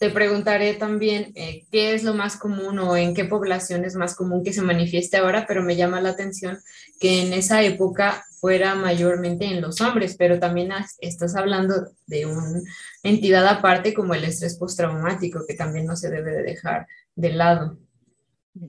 te 0.00 0.08
preguntaré 0.08 0.72
también 0.72 1.30
eh, 1.34 1.66
qué 1.70 1.92
es 1.92 2.04
lo 2.04 2.14
más 2.14 2.38
común 2.38 2.78
o 2.78 2.96
en 2.96 3.12
qué 3.12 3.26
población 3.26 3.84
es 3.84 3.96
más 3.96 4.16
común 4.16 4.42
que 4.42 4.54
se 4.54 4.62
manifieste 4.62 5.18
ahora, 5.18 5.44
pero 5.46 5.62
me 5.62 5.76
llama 5.76 6.00
la 6.00 6.08
atención 6.08 6.58
que 6.98 7.20
en 7.20 7.34
esa 7.34 7.62
época 7.62 8.24
fuera 8.40 8.74
mayormente 8.74 9.44
en 9.44 9.60
los 9.60 9.82
hombres, 9.82 10.16
pero 10.18 10.40
también 10.40 10.72
estás 11.00 11.36
hablando 11.36 11.74
de 12.06 12.24
una 12.24 12.62
entidad 13.02 13.46
aparte 13.46 13.92
como 13.92 14.14
el 14.14 14.24
estrés 14.24 14.56
postraumático, 14.56 15.44
que 15.46 15.52
también 15.52 15.84
no 15.84 15.94
se 15.96 16.08
debe 16.08 16.30
de 16.30 16.44
dejar 16.44 16.86
de 17.14 17.34
lado. 17.34 17.76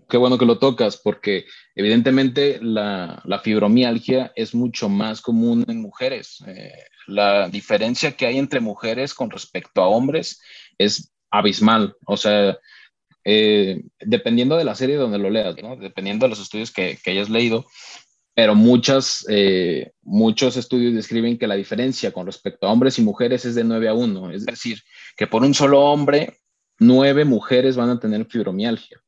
Qué 0.10 0.18
bueno 0.18 0.38
que 0.38 0.46
lo 0.46 0.60
tocas, 0.60 0.98
porque 0.98 1.46
evidentemente 1.76 2.60
la, 2.62 3.24
fibromialgia 3.42 4.34
es 4.36 4.54
mucho 4.54 4.90
más 4.90 5.22
común 5.22 5.64
en 5.70 5.82
mujeres. 5.82 6.44
Eh, 6.46 6.74
la 7.08 7.48
diferencia 7.48 8.12
que 8.12 8.26
hay 8.26 8.38
entre 8.38 8.60
mujeres 8.60 9.14
con 9.14 9.30
respecto 9.32 9.82
a 9.82 9.88
hombres 9.88 10.42
es 10.78 11.11
abismal. 11.32 11.96
O 12.06 12.18
sea, 12.18 12.58
eh, 13.24 13.82
dependiendo 14.00 14.58
de 14.58 14.66
la 14.66 14.76
serie 14.76 14.98
donde 14.98 15.18
lo 15.18 15.30
leas, 15.30 15.56
dependiendo 15.80 16.26
de 16.26 16.30
los 16.30 16.40
estudios 16.40 16.72
que, 16.72 16.98
hayas 17.06 17.30
leído, 17.30 17.66
pero 18.34 18.56
muchas, 18.56 19.26
eh, 19.30 19.92
muchos 20.02 20.58
estudios 20.58 20.94
describen 20.94 21.38
que 21.38 21.48
la 21.48 21.56
diferencia 21.56 22.12
con 22.12 22.26
respecto 22.26 22.68
a 22.68 22.72
hombres 22.72 22.98
y 23.00 23.02
mujeres 23.02 23.46
es 23.46 23.56
de 23.56 23.64
9 23.64 23.90
a 23.90 23.94
1, 23.94 24.32
es 24.32 24.46
decir, 24.46 24.80
que 25.18 25.28
por 25.28 25.44
un 25.44 25.54
solo 25.54 25.82
hombre, 25.82 26.38
nueve 26.80 27.26
mujeres 27.26 27.76
van 27.76 27.90
a 27.92 28.00
tener 28.00 28.26
fibromialgia. 28.26 29.02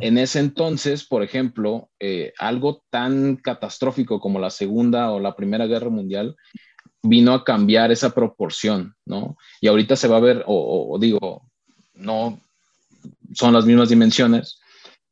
En 0.00 0.18
ese 0.18 0.40
entonces, 0.40 1.04
por 1.04 1.22
ejemplo, 1.22 1.90
eh, 1.98 2.32
algo 2.38 2.84
tan 2.90 3.36
catastrófico 3.36 4.20
como 4.20 4.38
la 4.38 4.50
Segunda 4.50 5.10
o 5.10 5.20
la 5.20 5.34
Primera 5.34 5.66
Guerra 5.66 5.90
Mundial 5.90 6.36
vino 7.02 7.32
a 7.32 7.44
cambiar 7.44 7.92
esa 7.92 8.10
proporción, 8.10 8.94
¿no? 9.04 9.36
Y 9.60 9.68
ahorita 9.68 9.96
se 9.96 10.08
va 10.08 10.16
a 10.16 10.20
ver, 10.20 10.44
o, 10.46 10.96
digo, 11.00 11.48
no 11.94 12.40
son 13.34 13.54
las 13.54 13.66
mismas 13.66 13.88
dimensiones, 13.88 14.60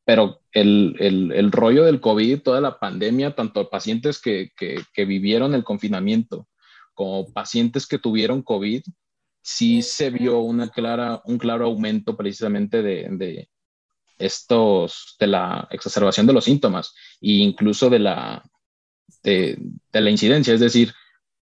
pero 0.04 0.40
el, 0.52 1.50
rollo 1.52 1.84
del 1.84 2.00
COVID, 2.00 2.42
toda 2.42 2.60
la 2.60 2.78
pandemia, 2.78 3.34
tanto 3.34 3.68
pacientes 3.68 4.20
que, 4.20 4.52
vivieron 4.96 5.54
el 5.54 5.64
confinamiento 5.64 6.48
como 6.94 7.30
pacientes 7.32 7.86
que 7.86 7.98
tuvieron 7.98 8.42
COVID, 8.42 8.82
sí 9.42 9.82
se 9.82 10.10
vio 10.10 10.40
una 10.40 10.70
clara, 10.70 11.22
un 11.26 11.38
claro 11.38 11.66
aumento 11.66 12.16
precisamente 12.16 12.82
de, 12.82 13.08
de 13.10 13.48
estos, 14.18 15.16
de 15.20 15.26
la 15.26 15.68
exacerbación 15.70 16.26
de 16.26 16.32
los 16.32 16.44
síntomas 16.44 16.94
e 17.20 17.32
incluso 17.32 17.90
de 17.90 17.98
la, 17.98 18.42
de 19.22 19.58
la 19.92 20.10
incidencia, 20.10 20.54
es 20.54 20.60
decir, 20.60 20.94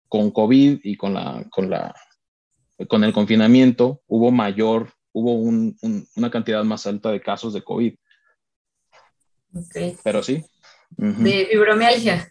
con 0.08 0.32
COVID 0.32 0.80
y 0.84 0.98
con, 0.98 1.14
la, 1.14 1.46
con, 1.50 1.70
la, 1.70 1.96
con 2.88 3.04
el 3.04 3.14
confinamiento 3.14 4.02
hubo 4.08 4.32
mayor, 4.32 4.94
hubo 5.12 5.34
una 5.36 6.32
cantidad 6.32 6.64
más 6.64 6.86
alta 6.88 7.12
de 7.12 7.22
casos 7.22 7.54
de 7.54 7.64
COVID. 7.64 7.96
Pero 10.04 10.24
sí. 10.24 10.44
De 10.98 11.48
fibromialgia. 11.52 12.30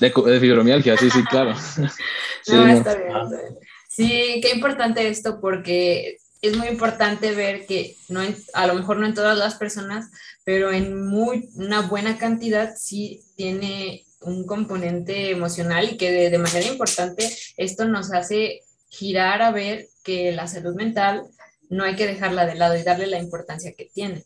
De, 0.00 0.10
fibromialgia, 0.40 0.96
sí, 0.96 1.10
sí, 1.10 1.24
claro. 1.24 1.54
sí, 2.42 2.56
está 2.56 2.94
bien, 2.94 3.58
sí, 3.88 4.40
qué 4.42 4.52
importante 4.54 5.08
esto 5.08 5.40
porque 5.40 6.18
es 6.40 6.56
muy 6.56 6.68
importante 6.68 7.34
ver 7.34 7.66
que 7.66 7.96
no 8.08 8.20
a 8.54 8.66
lo 8.66 8.74
mejor 8.74 8.98
no 8.98 9.06
en 9.06 9.14
todas 9.14 9.36
las 9.36 9.56
personas, 9.56 10.10
pero 10.44 10.70
en 10.72 11.06
muy, 11.06 11.48
una 11.56 11.82
buena 11.82 12.16
cantidad 12.16 12.74
sí 12.76 13.24
tiene 13.36 14.04
un 14.20 14.46
componente 14.46 15.30
emocional 15.30 15.90
y 15.90 15.96
que 15.96 16.30
de, 16.30 16.38
manera 16.38 16.66
importante 16.66 17.28
esto 17.56 17.84
nos 17.86 18.12
hace 18.12 18.62
girar 18.88 19.42
a 19.42 19.50
ver 19.50 19.88
que 20.02 20.32
la 20.32 20.46
salud 20.46 20.74
mental 20.74 21.24
no 21.70 21.84
hay 21.84 21.94
que 21.94 22.06
dejarla 22.06 22.46
de 22.46 22.54
lado 22.54 22.76
y 22.76 22.82
darle 22.82 23.06
la 23.06 23.18
importancia 23.18 23.72
que 23.76 23.84
tiene. 23.86 24.24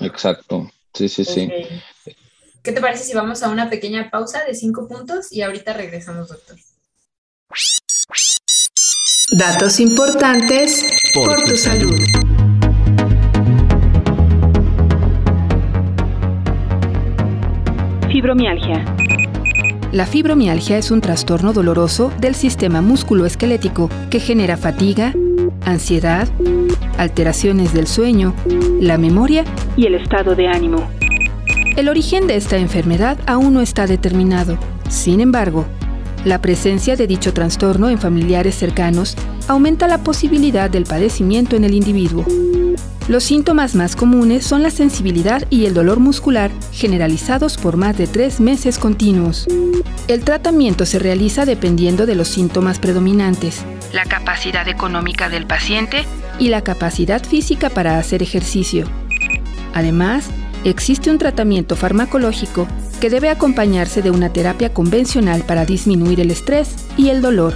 Exacto, 0.00 0.70
sí, 0.94 1.08
sí, 1.08 1.24
sí. 1.24 1.50
¿Qué 2.62 2.72
te 2.72 2.80
parece 2.80 3.04
si 3.04 3.14
vamos 3.14 3.42
a 3.42 3.48
una 3.48 3.70
pequeña 3.70 4.10
pausa 4.10 4.44
de 4.44 4.54
cinco 4.54 4.88
puntos 4.88 5.32
y 5.32 5.42
ahorita 5.42 5.72
regresamos, 5.72 6.28
doctor? 6.28 6.56
Datos 9.30 9.80
importantes 9.80 10.84
por, 11.14 11.44
tu, 11.44 11.56
salud. 11.56 11.98
Fibromialgia. 18.18 18.84
La 19.92 20.04
fibromialgia 20.04 20.76
es 20.76 20.90
un 20.90 21.00
trastorno 21.00 21.52
doloroso 21.52 22.10
del 22.20 22.34
sistema 22.34 22.80
musculoesquelético 22.80 23.88
que 24.10 24.18
genera 24.18 24.56
fatiga, 24.56 25.14
ansiedad, 25.64 26.26
alteraciones 26.98 27.72
del 27.72 27.86
sueño, 27.86 28.34
la 28.80 28.98
memoria 28.98 29.44
y 29.76 29.86
el 29.86 29.94
estado 29.94 30.34
de 30.34 30.48
ánimo. 30.48 30.90
El 31.76 31.88
origen 31.88 32.26
de 32.26 32.34
esta 32.34 32.56
enfermedad 32.56 33.18
aún 33.26 33.54
no 33.54 33.60
está 33.60 33.86
determinado. 33.86 34.58
Sin 34.88 35.20
embargo, 35.20 35.64
la 36.24 36.40
presencia 36.40 36.96
de 36.96 37.06
dicho 37.06 37.32
trastorno 37.32 37.88
en 37.88 38.00
familiares 38.00 38.56
cercanos 38.56 39.14
aumenta 39.46 39.86
la 39.86 39.98
posibilidad 39.98 40.68
del 40.68 40.86
padecimiento 40.86 41.54
en 41.54 41.62
el 41.62 41.72
individuo. 41.72 42.24
Los 43.08 43.24
síntomas 43.24 43.74
más 43.74 43.96
comunes 43.96 44.44
son 44.44 44.62
la 44.62 44.68
sensibilidad 44.68 45.42
y 45.48 45.64
el 45.64 45.72
dolor 45.72 45.98
muscular 45.98 46.50
generalizados 46.72 47.56
por 47.56 47.78
más 47.78 47.96
de 47.96 48.06
tres 48.06 48.38
meses 48.38 48.78
continuos. 48.78 49.46
El 50.08 50.24
tratamiento 50.24 50.84
se 50.84 50.98
realiza 50.98 51.46
dependiendo 51.46 52.04
de 52.04 52.14
los 52.14 52.28
síntomas 52.28 52.78
predominantes, 52.78 53.64
la 53.94 54.04
capacidad 54.04 54.68
económica 54.68 55.30
del 55.30 55.46
paciente 55.46 56.04
y 56.38 56.48
la 56.48 56.60
capacidad 56.60 57.24
física 57.24 57.70
para 57.70 57.98
hacer 57.98 58.22
ejercicio. 58.22 58.86
Además, 59.72 60.26
existe 60.64 61.10
un 61.10 61.16
tratamiento 61.16 61.76
farmacológico 61.76 62.68
que 63.00 63.08
debe 63.08 63.30
acompañarse 63.30 64.02
de 64.02 64.10
una 64.10 64.34
terapia 64.34 64.74
convencional 64.74 65.44
para 65.44 65.64
disminuir 65.64 66.20
el 66.20 66.30
estrés 66.30 66.74
y 66.98 67.08
el 67.08 67.22
dolor. 67.22 67.54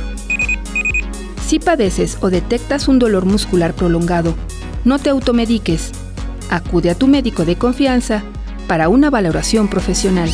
Si 1.47 1.59
padeces 1.59 2.17
o 2.23 2.31
detectas 2.31 2.89
un 2.89 2.99
dolor 2.99 3.27
muscular 3.27 3.75
prolongado 3.75 4.35
no 4.85 4.99
te 4.99 5.11
automediques. 5.11 5.93
Acude 6.51 6.91
a 6.91 6.95
tu 6.95 7.07
médico 7.07 7.45
de 7.45 7.57
confianza 7.57 8.23
para 8.67 8.89
una 8.89 9.11
valoración 9.11 9.69
profesional. 9.69 10.31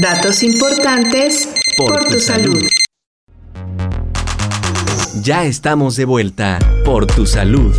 Datos 0.00 0.42
importantes 0.42 1.48
por, 1.76 2.04
tu, 2.06 2.20
salud. 2.20 2.62
Ya 5.22 5.44
estamos 5.44 5.96
de 5.96 6.04
vuelta 6.04 6.58
por 6.84 7.06
tu 7.06 7.26
salud. 7.26 7.74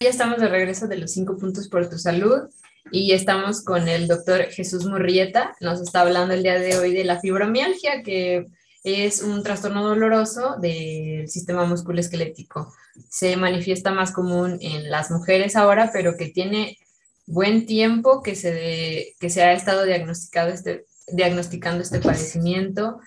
Ya 0.00 0.10
estamos 0.10 0.38
de 0.38 0.48
regreso 0.48 0.86
de 0.86 0.96
los 0.96 1.12
cinco 1.12 1.36
puntos 1.36 1.68
por 1.68 1.88
tu 1.88 1.98
salud 1.98 2.48
y 2.90 3.12
estamos 3.12 3.62
con 3.62 3.88
el 3.88 4.08
doctor 4.08 4.44
Jesús 4.50 4.86
Murrieta. 4.86 5.54
Nos 5.60 5.80
está 5.80 6.00
hablando 6.00 6.34
el 6.34 6.42
día 6.42 6.58
de 6.58 6.78
hoy 6.78 6.92
de 6.92 7.04
la 7.04 7.20
fibromialgia, 7.20 8.02
que 8.02 8.46
es 8.84 9.22
un 9.22 9.42
trastorno 9.42 9.84
doloroso 9.84 10.56
del 10.60 11.28
sistema 11.28 11.64
musculoesquelético. 11.64 12.72
Se 13.08 13.36
manifiesta 13.36 13.90
más 13.92 14.12
común 14.12 14.58
en 14.60 14.90
las 14.90 15.10
mujeres 15.10 15.56
ahora, 15.56 15.90
pero 15.92 16.16
que 16.16 16.28
tiene 16.28 16.78
buen 17.26 17.66
tiempo 17.66 18.22
que 18.22 18.34
se, 18.34 19.14
que 19.20 19.30
se 19.30 19.42
ha 19.42 19.52
estado 19.52 19.84
diagnosticado 19.84 20.50
este, 20.50 20.86
diagnosticando 21.12 21.82
este 21.82 22.00
padecimiento, 22.00 23.00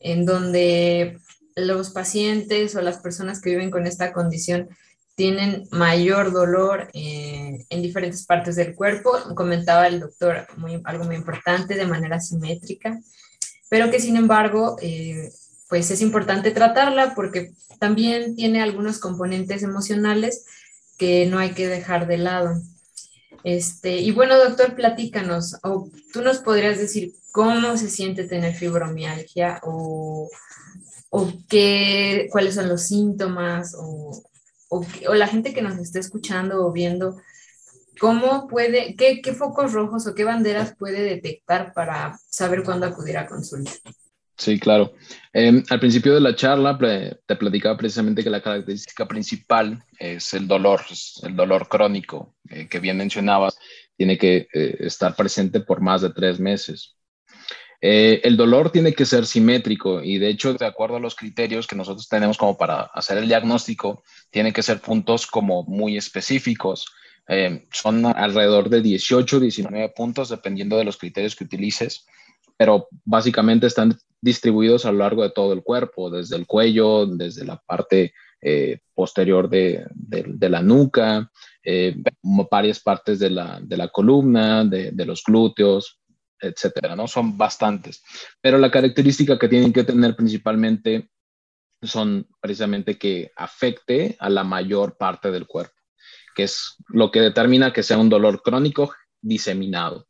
en 0.00 0.26
donde 0.26 1.18
los 1.54 1.90
pacientes 1.90 2.74
o 2.74 2.82
las 2.82 2.98
personas 2.98 3.40
que 3.40 3.50
viven 3.50 3.70
con 3.70 3.86
esta 3.86 4.12
condición 4.12 4.68
tienen 5.18 5.66
mayor 5.72 6.32
dolor 6.32 6.90
eh, 6.94 7.66
en 7.68 7.82
diferentes 7.82 8.24
partes 8.24 8.54
del 8.54 8.76
cuerpo. 8.76 9.10
Comentaba 9.34 9.88
el 9.88 9.98
doctor 9.98 10.46
muy, 10.56 10.80
algo 10.84 11.02
muy 11.06 11.16
importante 11.16 11.74
de 11.74 11.86
manera 11.86 12.20
simétrica, 12.20 13.00
pero 13.68 13.90
que 13.90 13.98
sin 13.98 14.16
embargo, 14.16 14.76
eh, 14.80 15.28
pues 15.68 15.90
es 15.90 16.02
importante 16.02 16.52
tratarla 16.52 17.16
porque 17.16 17.50
también 17.80 18.36
tiene 18.36 18.62
algunos 18.62 19.00
componentes 19.00 19.64
emocionales 19.64 20.46
que 20.98 21.26
no 21.26 21.40
hay 21.40 21.50
que 21.50 21.66
dejar 21.66 22.06
de 22.06 22.18
lado. 22.18 22.54
Este, 23.42 23.96
y 23.96 24.12
bueno, 24.12 24.38
doctor, 24.38 24.76
platícanos, 24.76 25.56
o 25.64 25.90
tú 26.12 26.22
nos 26.22 26.38
podrías 26.38 26.78
decir 26.78 27.12
cómo 27.32 27.76
se 27.76 27.90
siente 27.90 28.22
tener 28.22 28.54
fibromialgia 28.54 29.60
o, 29.64 30.30
o 31.10 31.32
qué, 31.48 32.28
cuáles 32.30 32.54
son 32.54 32.68
los 32.68 32.82
síntomas 32.82 33.74
o, 33.76 34.27
o, 34.68 34.84
la 35.14 35.26
gente 35.26 35.54
que 35.54 35.62
nos 35.62 35.78
esté 35.78 35.98
escuchando 35.98 36.66
o 36.66 36.72
viendo, 36.72 37.20
¿cómo 38.00 38.48
puede, 38.48 38.94
qué, 38.96 39.20
qué 39.22 39.32
focos 39.32 39.72
rojos 39.72 40.06
o 40.06 40.14
qué 40.14 40.24
banderas 40.24 40.76
puede 40.76 41.02
detectar 41.02 41.72
para 41.72 42.18
saber 42.28 42.62
cuándo 42.62 42.86
acudir 42.86 43.16
a 43.18 43.26
consulta? 43.26 43.72
Sí, 44.38 44.60
claro. 44.60 44.94
Em, 45.32 45.64
al 45.68 45.80
principio 45.80 46.14
de 46.14 46.20
la 46.20 46.36
charla 46.36 46.78
te 46.78 47.36
platicaba 47.36 47.76
precisamente 47.76 48.22
que 48.22 48.30
la 48.30 48.40
característica 48.40 49.06
principal 49.06 49.82
es 49.98 50.32
el 50.32 50.46
dolor, 50.46 50.80
el 51.24 51.34
dolor 51.34 51.68
crónico 51.68 52.36
eh, 52.48 52.68
que 52.68 52.78
bien 52.78 52.96
mencionabas, 52.96 53.58
tiene 53.96 54.16
que 54.16 54.46
eh, 54.52 54.76
estar 54.78 55.16
presente 55.16 55.58
por 55.58 55.80
más 55.80 56.02
de 56.02 56.10
tres 56.10 56.38
meses. 56.38 56.97
Eh, 57.80 58.20
el 58.24 58.36
dolor 58.36 58.70
tiene 58.70 58.92
que 58.92 59.04
ser 59.04 59.24
simétrico 59.24 60.02
y 60.02 60.18
de 60.18 60.28
hecho, 60.28 60.54
de 60.54 60.66
acuerdo 60.66 60.96
a 60.96 61.00
los 61.00 61.14
criterios 61.14 61.66
que 61.66 61.76
nosotros 61.76 62.08
tenemos 62.08 62.36
como 62.36 62.58
para 62.58 62.82
hacer 62.82 63.18
el 63.18 63.28
diagnóstico, 63.28 64.02
tiene 64.30 64.52
que 64.52 64.64
ser 64.64 64.80
puntos 64.80 65.26
como 65.26 65.62
muy 65.64 65.96
específicos. 65.96 66.86
Eh, 67.28 67.66
son 67.70 68.04
alrededor 68.06 68.68
de 68.68 68.82
18, 68.82 69.38
19 69.38 69.92
puntos 69.94 70.30
dependiendo 70.30 70.76
de 70.76 70.84
los 70.84 70.96
criterios 70.96 71.36
que 71.36 71.44
utilices, 71.44 72.06
pero 72.56 72.88
básicamente 73.04 73.68
están 73.68 73.96
distribuidos 74.20 74.84
a 74.84 74.90
lo 74.90 74.98
largo 74.98 75.22
de 75.22 75.30
todo 75.30 75.52
el 75.52 75.62
cuerpo, 75.62 76.10
desde 76.10 76.36
el 76.36 76.46
cuello, 76.46 77.06
desde 77.06 77.44
la 77.44 77.58
parte 77.58 78.12
eh, 78.40 78.80
posterior 78.94 79.48
de, 79.48 79.86
la 80.40 80.62
nuca, 80.62 81.30
varias 82.50 82.80
partes 82.80 83.20
de 83.20 83.30
la, 83.30 83.88
columna, 83.92 84.64
de 84.64 85.04
los 85.04 85.22
glúteos, 85.22 86.00
etcétera, 86.40 86.96
¿no? 86.96 87.06
Son 87.06 87.36
bastantes. 87.36 88.02
Pero 88.40 88.58
la 88.58 88.70
característica 88.70 89.38
que 89.38 89.48
tienen 89.48 89.72
que 89.72 89.84
tener 89.84 90.16
principalmente 90.16 91.10
son 91.82 92.26
precisamente 92.40 92.98
que 92.98 93.30
afecte 93.36 94.16
a 94.18 94.28
la 94.28 94.44
mayor 94.44 94.96
parte 94.96 95.30
del 95.30 95.46
cuerpo, 95.46 95.74
que 96.34 96.44
es 96.44 96.76
lo 96.88 97.10
que 97.10 97.20
determina 97.20 97.72
que 97.72 97.82
sea 97.82 97.98
un 97.98 98.08
dolor 98.08 98.42
crónico 98.42 98.92
diseminado. 99.20 100.06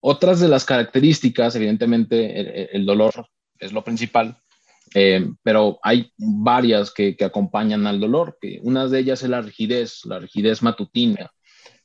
Otras 0.00 0.40
de 0.40 0.48
las 0.48 0.64
características, 0.64 1.56
evidentemente, 1.56 2.74
el, 2.74 2.86
dolor 2.86 3.28
es 3.58 3.72
lo 3.72 3.82
principal, 3.82 4.36
eh, 4.94 5.28
pero 5.42 5.78
hay 5.82 6.12
varias 6.16 6.92
que, 6.92 7.16
que, 7.16 7.24
acompañan 7.24 7.86
al 7.86 7.98
dolor. 7.98 8.38
Que 8.40 8.60
una 8.62 8.86
de 8.86 9.00
ellas 9.00 9.22
es 9.22 9.28
la 9.28 9.42
rigidez, 9.42 10.04
la 10.04 10.20
rigidez 10.20 10.62
matutina, 10.62 11.32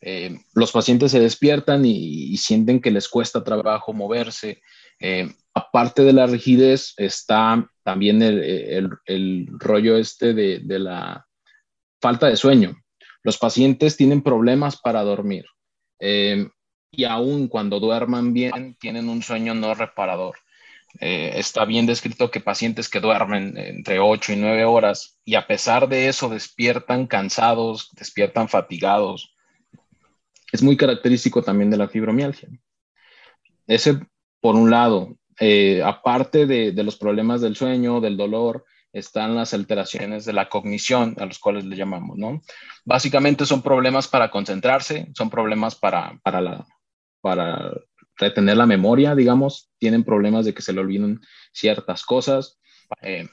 eh, 0.05 0.37
los 0.53 0.73
pacientes 0.73 1.11
se 1.11 1.21
despiertan 1.21 1.85
y, 1.85 2.35
sienten 2.35 2.81
que 2.81 2.91
les 2.91 3.07
cuesta 3.07 3.43
trabajo 3.43 3.93
moverse. 3.93 4.61
Eh, 4.99 5.33
aparte 5.53 6.03
de 6.03 6.11
la 6.11 6.27
rigidez, 6.27 6.93
está 6.97 7.69
también 7.83 8.21
el, 8.21 9.47
rollo 9.59 9.97
este 9.97 10.33
de, 10.33 10.79
la 10.79 11.25
falta 12.01 12.27
de 12.27 12.35
sueño. 12.35 12.75
Los 13.23 13.37
pacientes 13.37 13.95
tienen 13.95 14.21
problemas 14.21 14.75
para 14.75 15.03
dormir 15.03 15.45
eh, 15.99 16.49
y 16.91 17.05
aún 17.05 17.47
cuando 17.47 17.79
duerman 17.79 18.33
bien, 18.33 18.75
tienen 18.81 19.07
un 19.07 19.23
sueño 19.23 19.53
no 19.53 19.73
reparador. 19.73 20.35
está 20.99 21.63
bien 21.63 21.85
descrito 21.85 22.29
que 22.29 22.41
pacientes 22.41 22.89
que 22.89 22.99
duermen 22.99 23.57
entre 23.57 23.99
8 23.99 24.33
y 24.33 24.35
9 24.35 24.65
horas 24.65 25.17
y 25.23 25.35
a 25.35 25.47
pesar 25.47 25.87
de 25.87 26.09
eso 26.09 26.27
despiertan 26.27 27.07
cansados, 27.07 27.89
despiertan 27.93 28.49
fatigados, 28.49 29.32
es 30.53 30.61
muy 30.61 30.77
característico 30.77 31.41
también 31.41 31.71
de 31.71 31.77
la 31.77 31.89
fibromialgia. 31.89 32.47
Ese, 33.65 33.99
por 34.39 34.55
un 34.55 34.69
lado, 34.69 35.17
eh, 35.39 35.81
aparte 35.83 36.45
de, 36.45 36.71
los 36.83 36.95
problemas 36.95 37.41
del 37.41 37.55
sueño, 37.55 37.99
del 37.99 38.17
dolor, 38.17 38.63
están 38.93 39.33
las 39.33 39.55
alteraciones 39.55 40.25
de 40.25 40.33
la 40.33 40.49
cognición, 40.49 41.15
a 41.17 41.25
los 41.25 41.39
cuales 41.39 41.65
le 41.65 41.75
llamamos, 41.75 42.19
¿no? 42.19 42.43
Básicamente 42.85 43.47
son 43.47 43.63
problemas 43.63 44.07
para 44.07 44.29
concentrarse, 44.29 45.07
son 45.15 45.31
problemas 45.31 45.73
para, 45.73 46.19
para, 46.23 46.39
la, 46.39 46.67
para 47.19 47.71
retener 48.15 48.55
la 48.55 48.67
memoria, 48.67 49.15
digamos, 49.15 49.71
tienen 49.79 50.03
problemas 50.03 50.45
de 50.45 50.53
que 50.53 50.61
se 50.61 50.71
le 50.71 50.81
olviden 50.81 51.19
ciertas 51.51 52.05
cosas. 52.05 52.59
Eh, 53.01 53.27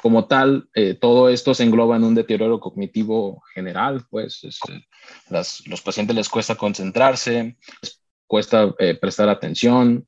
como 0.00 0.26
tal, 0.26 0.68
eh, 0.74 0.94
todo 0.94 1.28
esto 1.28 1.54
se 1.54 1.64
engloba 1.64 1.96
en 1.96 2.04
un 2.04 2.14
deterioro 2.14 2.60
cognitivo 2.60 3.42
general, 3.52 4.06
pues 4.08 4.44
este, 4.44 4.86
los 5.66 5.82
pacientes 5.82 6.14
les 6.14 6.28
cuesta 6.28 6.54
concentrarse, 6.54 7.56
les 7.82 8.00
cuesta 8.26 8.74
eh, 8.78 8.94
prestar 8.94 9.28
atención. 9.28 10.06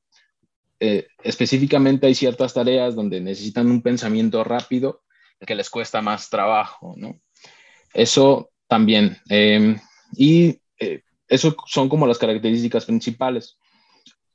Eh, 0.79 1.07
específicamente 1.23 2.07
hay 2.07 2.15
ciertas 2.15 2.53
tareas 2.53 2.95
donde 2.95 3.19
necesitan 3.19 3.69
un 3.69 3.81
pensamiento 3.81 4.43
rápido 4.43 5.03
que 5.45 5.55
les 5.55 5.69
cuesta 5.69 6.01
más 6.01 6.29
trabajo, 6.29 6.93
¿no? 6.97 7.19
Eso 7.93 8.49
también. 8.67 9.17
Em, 9.27 9.77
y 10.15 10.57
eso 11.27 11.55
son 11.67 11.89
como 11.89 12.07
las 12.07 12.17
características 12.17 12.85
principales, 12.85 13.57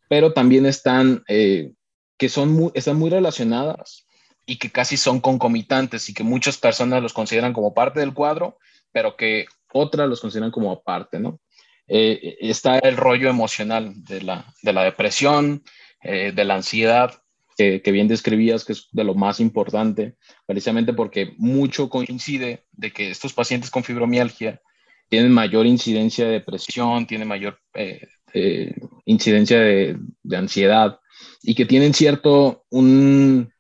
pero 0.09 0.33
también 0.33 0.67
están, 0.67 1.25
que 1.27 2.29
son 2.29 2.71
están 2.75 2.97
muy 2.99 3.11
relacionadas 3.11 4.07
y 4.47 4.59
que 4.59 4.71
casi 4.71 4.97
son 4.97 5.21
concomitantes 5.21 6.09
y 6.09 6.15
que 6.15 6.23
muchas 6.23 6.57
personas 6.57 7.03
los 7.03 7.13
consideran 7.13 7.53
como 7.53 7.75
parte 7.75 8.01
del 8.01 8.15
cuadro, 8.15 8.59
pero 8.93 9.17
que 9.17 9.47
otras 9.73 10.09
los 10.09 10.21
consideran 10.21 10.53
como 10.53 10.71
aparte, 10.71 11.19
¿no? 11.19 11.41
Eh, 11.89 12.37
está 12.41 12.79
el 12.79 12.97
rollo 12.97 13.29
emocional 13.29 13.93
de 14.05 14.23
la, 14.23 14.53
de 14.63 14.73
la 14.73 14.85
depresión, 14.85 15.63
eh, 16.03 16.33
de 16.35 16.45
la 16.45 16.55
ansiedad, 16.55 17.13
que, 17.57 17.81
bien 17.91 18.07
describías, 18.07 18.65
que 18.65 18.73
es 18.75 18.89
de 18.93 19.05
lo 19.05 19.15
más 19.15 19.41
importante, 19.41 20.17
precisamente 20.45 20.93
porque 20.93 21.35
mucho 21.39 21.89
coincide 21.89 22.67
de 22.73 22.93
que 22.93 23.11
estos 23.11 23.33
pacientes 23.33 23.71
con 23.71 23.83
fibromialgia 23.83 24.61
tienen 25.09 25.33
mayor 25.33 25.65
incidencia 25.65 26.27
de 26.27 26.33
depresión, 26.33 27.07
tienen 27.07 27.29
mayor 27.29 27.59
eh, 27.75 28.75
incidencia 29.07 29.59
de, 29.59 29.97
de, 30.23 30.37
ansiedad 30.37 31.01
y 31.43 31.55
que 31.55 31.65
tienen 31.65 31.95
cierto, 31.95 32.67
un, 32.69 33.51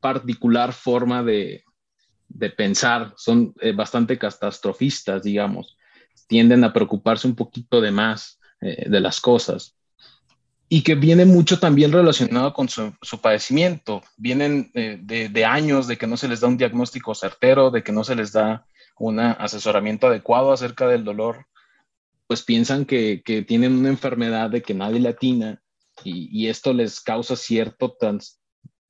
particular 0.00 0.72
forma 0.72 1.22
de, 1.22 1.64
pensar, 2.56 3.14
son 3.16 3.54
eh, 3.60 3.72
bastante 3.72 4.18
catastrofistas, 4.18 5.22
digamos, 5.22 5.76
tienden 6.26 6.64
a 6.64 6.72
preocuparse 6.72 7.26
un 7.26 7.34
poquito 7.34 7.80
de 7.80 7.90
más 7.90 8.40
eh, 8.60 8.88
de 8.88 9.00
las 9.00 9.20
cosas. 9.20 9.76
Y 10.68 10.82
que 10.82 10.96
viene 10.96 11.24
mucho 11.24 11.60
también 11.60 11.92
relacionado 11.92 12.52
con 12.52 12.68
su, 12.68 12.92
padecimiento. 13.22 14.02
Vienen 14.16 14.70
eh, 14.74 14.98
de, 15.00 15.44
años 15.44 15.86
de 15.86 15.96
que 15.96 16.08
no 16.08 16.16
se 16.16 16.26
les 16.26 16.40
da 16.40 16.48
un 16.48 16.56
diagnóstico 16.56 17.14
certero, 17.14 17.70
de 17.70 17.84
que 17.84 17.92
no 17.92 18.02
se 18.02 18.16
les 18.16 18.32
da 18.32 18.66
un 18.98 19.20
asesoramiento 19.20 20.08
adecuado 20.08 20.52
acerca 20.52 20.88
del 20.88 21.04
dolor, 21.04 21.46
pues 22.26 22.42
piensan 22.42 22.84
que, 22.84 23.22
tienen 23.46 23.78
una 23.78 23.90
enfermedad 23.90 24.50
de 24.50 24.62
que 24.62 24.74
nadie 24.74 24.98
latina 24.98 25.62
y, 26.02 26.28
y 26.32 26.48
esto 26.48 26.72
les 26.72 27.00
causa 27.00 27.36
cierto 27.36 27.94
trans, 27.98 28.40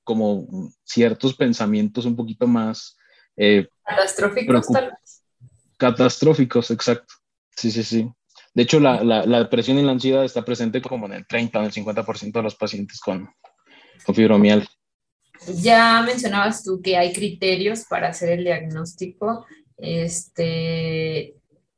como 0.07 0.71
ciertos 0.85 1.35
pensamientos 1.35 2.07
un 2.07 2.15
poquito 2.17 2.47
más... 2.47 2.97
Eh, 3.37 3.67
catastróficos, 3.85 4.67
Catastróficos, 5.77 6.71
exacto. 6.71 7.15
Sí, 7.51 7.71
sí, 7.71 7.83
sí. 7.83 8.09
De 8.55 8.63
hecho, 8.63 8.81
la, 8.81 9.03
la, 9.03 9.39
depresión 9.41 9.79
y 9.79 9.83
la 9.83 9.93
ansiedad 9.93 10.25
está 10.25 10.43
presente 10.43 10.81
como 10.81 11.07
en 11.07 11.13
el 11.13 11.27
30 11.27 11.59
o 11.59 11.63
en 11.63 11.67
el 11.67 11.73
50% 11.73 12.33
de 12.33 12.43
los 12.43 12.55
pacientes 12.55 13.01
con, 13.01 13.29
con 14.05 14.15
fibromialgia. 14.15 14.71
Ya 15.61 16.01
mencionabas 16.03 16.65
tú 16.65 16.81
que 16.81 16.97
hay 16.97 17.13
criterios 17.13 17.85
para 17.85 18.09
hacer 18.09 18.31
el 18.31 18.45
diagnóstico. 18.45 19.45
Este, 19.77 21.35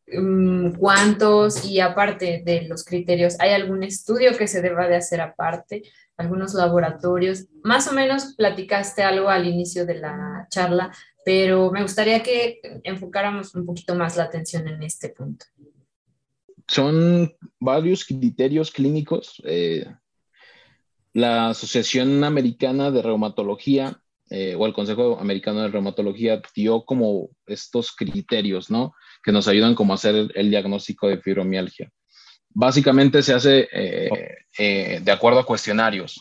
mm, 0.06 0.74
¿Cuántos? 0.74 1.64
Y 1.64 1.80
aparte 1.80 2.42
de 2.44 2.62
los 2.68 2.84
criterios, 2.84 3.34
¿hay 3.40 3.50
algún 3.50 3.82
estudio 3.82 4.36
que 4.36 4.46
se 4.46 4.62
deba 4.62 4.86
de 4.86 4.96
hacer 4.96 5.20
aparte? 5.20 5.82
¿Algunos 6.18 6.52
laboratorios? 6.54 7.46
Más 7.62 7.88
o 7.88 7.92
menos 7.94 8.34
platicaste 8.36 9.02
algo 9.02 9.28
al 9.28 9.46
inicio 9.46 9.86
de 9.86 9.94
la 9.94 10.46
charla, 10.50 10.92
pero 11.24 11.70
me 11.70 11.82
gustaría 11.82 12.22
que 12.22 12.60
enfocáramos 12.84 13.54
un 13.54 13.64
poquito 13.64 13.94
más 13.94 14.16
la 14.16 14.24
atención 14.24 14.68
en 14.68 14.82
este 14.82 15.10
punto. 15.10 15.46
Son 16.66 17.32
varios 17.58 18.04
criterios 18.04 18.70
clínicos. 18.70 19.40
Eh, 19.44 19.86
la 21.14 21.50
Asociación 21.50 22.22
Americana 22.24 22.90
de 22.90 23.00
Reumatología 23.00 24.02
eh, 24.30 24.54
o 24.56 24.66
el 24.66 24.74
Consejo 24.74 25.18
Americano 25.18 25.62
de 25.62 25.68
Reumatología 25.68 26.42
dio 26.54 26.84
como 26.84 27.30
estos 27.46 27.92
criterios, 27.96 28.70
¿no? 28.70 28.92
Que 29.22 29.32
nos 29.32 29.48
ayudan 29.48 29.74
como 29.74 29.92
a 29.92 29.94
hacer 29.94 30.30
el, 30.34 30.50
diagnóstico 30.50 31.08
de 31.08 31.18
fibromialgia. 31.18 31.90
Básicamente 32.50 33.22
se 33.22 33.34
hace 33.34 33.68
eh, 33.72 35.00
de 35.02 35.12
acuerdo 35.12 35.40
a 35.40 35.46
cuestionarios. 35.46 36.20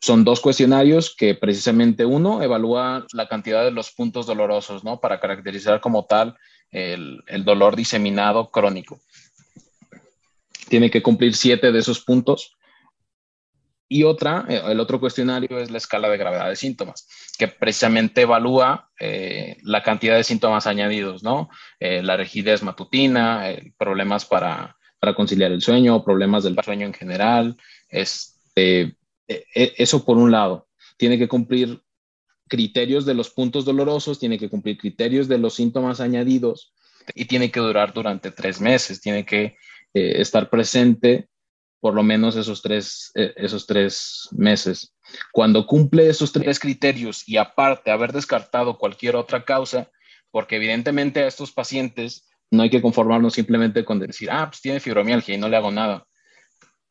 Son 0.00 0.24
dos 0.24 0.40
cuestionarios 0.40 1.14
que 1.16 1.34
precisamente 1.34 2.04
uno 2.04 2.42
evalúa 2.42 3.06
la 3.12 3.28
cantidad 3.28 3.64
de 3.64 3.70
los 3.70 3.90
puntos 3.90 4.26
dolorosos, 4.26 4.84
¿no? 4.84 5.00
Para 5.00 5.20
caracterizar 5.20 5.80
como 5.80 6.04
tal 6.04 6.36
el, 6.70 7.22
el 7.26 7.44
dolor 7.44 7.76
diseminado 7.76 8.50
crónico. 8.50 9.00
Tiene 10.68 10.90
que 10.90 11.02
cumplir 11.02 11.34
siete 11.34 11.72
de 11.72 11.78
esos 11.78 12.00
puntos 12.00 12.56
y 13.88 14.02
otra, 14.02 14.44
eh, 14.48 14.62
el 14.66 14.80
otro 14.80 14.98
cuestionario 14.98 15.58
es 15.58 15.70
la 15.70 15.78
escala 15.78 16.08
de 16.08 16.16
gravedad 16.16 16.48
de 16.48 16.56
síntomas, 16.56 17.06
que 17.38 17.48
precisamente 17.48 18.22
evalúa 18.22 18.90
eh, 18.98 19.58
la 19.62 19.82
cantidad 19.82 20.16
de 20.16 20.24
síntomas 20.24 20.66
añadidos, 20.66 21.22
¿no? 21.22 21.48
Eh, 21.78 22.02
la 22.02 22.16
rigidez 22.16 22.62
matutina, 22.62 23.44
problemas 23.78 24.24
para, 24.24 24.75
para, 25.06 25.14
conciliar 25.14 25.52
el 25.52 25.62
sueño, 25.62 26.04
problemas 26.04 26.44
del 26.44 26.56
sueño 26.62 26.86
en 26.86 26.94
general. 26.94 27.56
Este, 27.88 28.96
eso 29.26 30.04
por 30.04 30.16
un 30.16 30.30
lado, 30.30 30.68
tiene 30.96 31.18
que 31.18 31.28
cumplir 31.28 31.80
criterios 32.48 33.06
de 33.06 33.14
los 33.14 33.30
puntos 33.30 33.64
dolorosos, 33.64 34.18
tiene 34.18 34.38
que 34.38 34.48
cumplir 34.48 34.78
criterios 34.78 35.28
de 35.28 35.38
los 35.38 35.54
síntomas 35.54 36.00
añadidos 36.00 36.72
y 37.14 37.26
tiene 37.26 37.50
que 37.50 37.60
durar 37.60 37.92
durante 37.92 38.30
tres 38.30 38.60
meses, 38.60 39.00
tiene 39.00 39.24
que 39.24 39.56
estar 39.92 40.50
presente 40.50 41.28
por 41.80 41.94
lo 41.94 42.02
menos 42.02 42.36
esos 42.36 42.62
tres, 42.62 43.12
eh, 43.14 43.32
esos 43.36 43.66
tres 43.66 44.28
meses. 44.32 44.92
Cuando 45.32 45.66
cumple 45.66 46.08
esos 46.08 46.32
tres 46.32 46.58
criterios 46.58 47.28
y 47.28 47.36
aparte 47.36 47.90
haber 47.90 48.12
descartado 48.12 48.78
cualquier 48.78 49.14
otra 49.14 49.44
causa, 49.44 49.88
porque 50.30 50.56
evidentemente 50.56 51.20
a 51.20 51.28
estos 51.28 51.52
pacientes 51.52 52.26
no 52.50 52.62
hay 52.62 52.70
que 52.70 52.82
conformarnos 52.82 53.34
simplemente 53.34 53.84
con 53.84 53.98
decir, 53.98 54.30
ah, 54.30 54.48
pues 54.48 54.60
tiene 54.60 54.80
fibromialgia 54.80 55.34
y 55.34 55.38
no 55.38 55.48
le 55.48 55.56
hago 55.56 55.70
nada. 55.70 56.06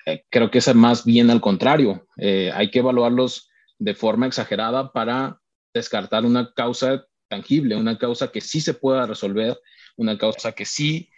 Eh, 0.06 0.24
creo 0.30 0.52
que 0.52 0.60
es 0.60 0.76
más 0.76 1.06
bien 1.06 1.30
al 1.30 1.42
contrario. 1.42 2.08
Eh, 2.18 2.52
hay 2.54 2.70
que 2.70 2.80
evaluarlos 2.80 3.50
de 3.80 3.96
forma 3.96 4.28
exagerada 4.28 4.92
para 4.92 5.40
descartar 5.74 6.26
una 6.26 6.54
causa 6.54 7.06
tangible, 7.28 7.76
una 7.76 7.98
causa 7.98 8.32
que 8.32 8.42
sí 8.42 8.62
se 8.62 8.74
pueda 8.74 9.06
resolver, 9.06 9.58
una 9.98 10.18
causa 10.18 10.52
que 10.52 10.66
sí 10.66 11.10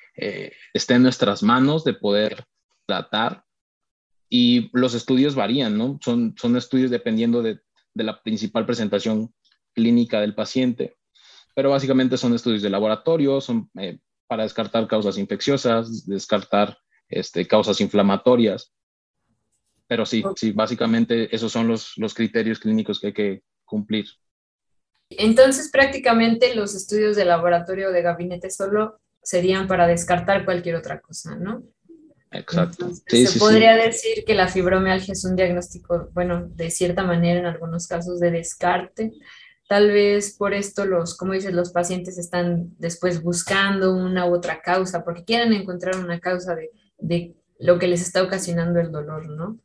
esté 0.73 0.95
en 0.95 1.03
nuestras 1.03 1.43
manos 1.43 1.83
de 1.83 1.93
poder 1.93 2.43
tratar 2.87 3.43
y 4.29 4.69
los 4.73 4.95
estudios 4.95 5.35
varían, 5.35 5.77
¿no? 5.77 5.99
Son, 6.03 6.33
son 6.37 6.57
estudios 6.57 6.89
dependiendo 6.89 7.43
de, 7.43 7.59
de 7.93 8.03
la 8.03 8.21
principal 8.21 8.65
presentación 8.65 9.33
clínica 9.73 10.21
del 10.21 10.35
paciente, 10.35 10.97
pero 11.55 11.71
básicamente 11.71 12.17
son 12.17 12.33
estudios 12.33 12.61
de 12.61 12.69
laboratorio, 12.69 13.41
son 13.41 13.69
eh, 13.79 13.99
para 14.27 14.43
descartar 14.43 14.87
causas 14.87 15.17
infecciosas, 15.17 16.05
descartar 16.05 16.77
este, 17.09 17.47
causas 17.47 17.81
inflamatorias. 17.81 18.73
Pero 19.87 20.05
sí, 20.05 20.23
sí, 20.35 20.51
básicamente 20.51 21.33
esos 21.33 21.51
son 21.51 21.67
los, 21.67 21.93
los 21.97 22.13
criterios 22.13 22.59
clínicos 22.59 22.99
que 22.99 23.07
hay 23.07 23.13
que 23.13 23.43
cumplir. 23.63 24.05
Entonces, 25.09 25.69
prácticamente 25.71 26.53
los 26.55 26.75
estudios 26.75 27.15
de 27.15 27.23
laboratorio 27.23 27.91
de 27.91 28.01
gabinete 28.01 28.49
solo 28.49 28.99
serían 29.23 29.67
para 29.67 29.87
descartar 29.87 30.43
cualquier 30.43 30.75
otra 30.75 30.99
cosa, 30.99 31.35
¿no? 31.35 31.63
Exacto. 32.31 32.89
se 33.05 33.39
podría 33.39 33.75
decir 33.75 34.25
que 34.25 34.35
la 34.35 34.49
fibromialgia 34.49 35.13
es 35.13 35.23
un 35.23 35.35
diagnóstico, 35.35 36.09
bueno, 36.13 36.47
de 36.49 36.69
cierta 36.69 37.03
manera 37.03 37.39
en 37.39 37.45
algunos 37.45 37.87
casos 37.87 38.19
de 38.19 38.31
descarte. 38.31 39.13
Tal 39.67 39.91
vez 39.91 40.35
por 40.37 40.53
esto 40.53 40.85
los, 40.85 41.17
como 41.17 41.33
dices, 41.33 41.53
los 41.53 41.71
pacientes 41.71 42.17
están 42.17 42.73
después 42.77 43.21
buscando 43.21 43.93
una 43.93 44.25
u 44.25 44.35
otra 44.35 44.61
causa 44.61 45.03
porque 45.03 45.25
quieren 45.25 45.53
encontrar 45.53 45.97
una 45.97 46.19
causa 46.19 46.55
de, 46.55 46.71
de 46.97 47.35
lo 47.59 47.77
que 47.77 47.87
les 47.87 48.01
está 48.01 48.23
ocasionando 48.23 48.79
el 48.79 48.91
dolor, 48.91 49.27
¿no? 49.29 49.59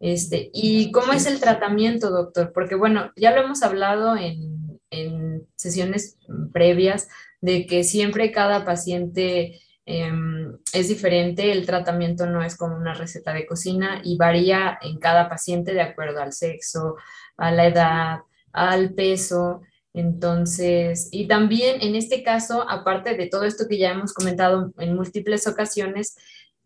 Este, 0.00 0.50
¿Y 0.52 0.92
cómo 0.92 1.12
es 1.12 1.26
el 1.26 1.40
tratamiento, 1.40 2.10
doctor? 2.10 2.52
Porque 2.52 2.74
bueno, 2.74 3.10
ya 3.16 3.34
lo 3.34 3.42
hemos 3.42 3.62
hablado 3.62 4.16
en, 4.16 4.80
en 4.90 5.46
sesiones 5.56 6.18
previas 6.52 7.08
de 7.40 7.66
que 7.66 7.82
siempre 7.84 8.30
cada 8.30 8.64
paciente 8.64 9.58
Em, 9.90 10.58
es 10.74 10.88
diferente, 10.88 11.50
el 11.50 11.64
tratamiento 11.64 12.26
no 12.26 12.42
es 12.42 12.58
como 12.58 12.76
una 12.76 12.92
receta 12.92 13.32
de 13.32 13.46
cocina 13.46 14.02
y 14.04 14.18
varía 14.18 14.78
en 14.82 14.98
cada 14.98 15.30
paciente 15.30 15.72
de 15.72 15.80
acuerdo 15.80 16.20
al 16.20 16.34
sexo, 16.34 16.96
a 17.38 17.50
la 17.50 17.66
edad, 17.66 18.18
al 18.52 18.94
peso. 18.94 19.62
Entonces, 19.94 21.08
y 21.10 21.26
también 21.26 21.80
en 21.80 21.96
este 21.96 22.22
caso, 22.22 22.68
aparte 22.68 23.16
de 23.16 23.26
todo 23.26 23.44
esto 23.44 23.66
que 23.68 23.78
ya 23.78 23.90
hemos 23.90 24.12
comentado 24.12 24.72
en 24.78 24.94
múltiples 24.94 25.46
ocasiones, 25.46 26.16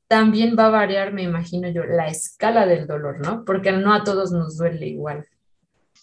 también 0.09 0.57
va 0.59 0.67
a 0.67 0.71
variar, 0.71 1.15
me 1.15 1.23
imagino 1.23 1.71
yo, 1.71 1.85
la 1.85 2.09
escala 2.09 2.67
del 2.67 2.87
dolor, 2.87 3.25
¿no? 3.25 3.45
Porque 3.47 3.73
no 3.73 3.95
a 3.95 4.05
todos 4.05 4.31
nos 4.33 4.59
duele 4.59 4.87
igual. 4.87 5.27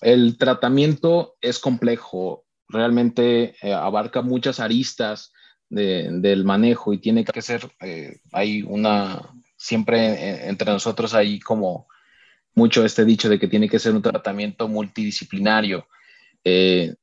El 0.02 0.38
tratamiento 0.38 1.36
es 1.42 1.60
complejo, 1.60 2.46
realmente 2.68 3.56
eh, 3.62 3.74
abarca 3.74 4.22
muchas 4.22 4.60
aristas 4.60 5.32
del 5.70 6.46
manejo 6.46 6.94
y 6.94 6.98
tiene 6.98 7.24
que 7.24 7.44
ser, 7.44 7.72
eh, 7.82 8.22
hay 8.32 8.64
una, 8.64 9.22
siempre 9.56 10.48
entre 10.50 10.72
nosotros 10.72 11.14
hay 11.14 11.40
como 11.40 11.88
mucho 12.60 12.84
este 12.84 13.06
dicho 13.06 13.30
de 13.30 13.40
que 13.40 13.48
tiene 13.48 13.70
que 13.70 13.80
ser 13.80 13.96
un 13.96 14.02
tratamiento 14.02 14.68
multidisciplinario. 14.68 15.88
Eh, 16.44 16.94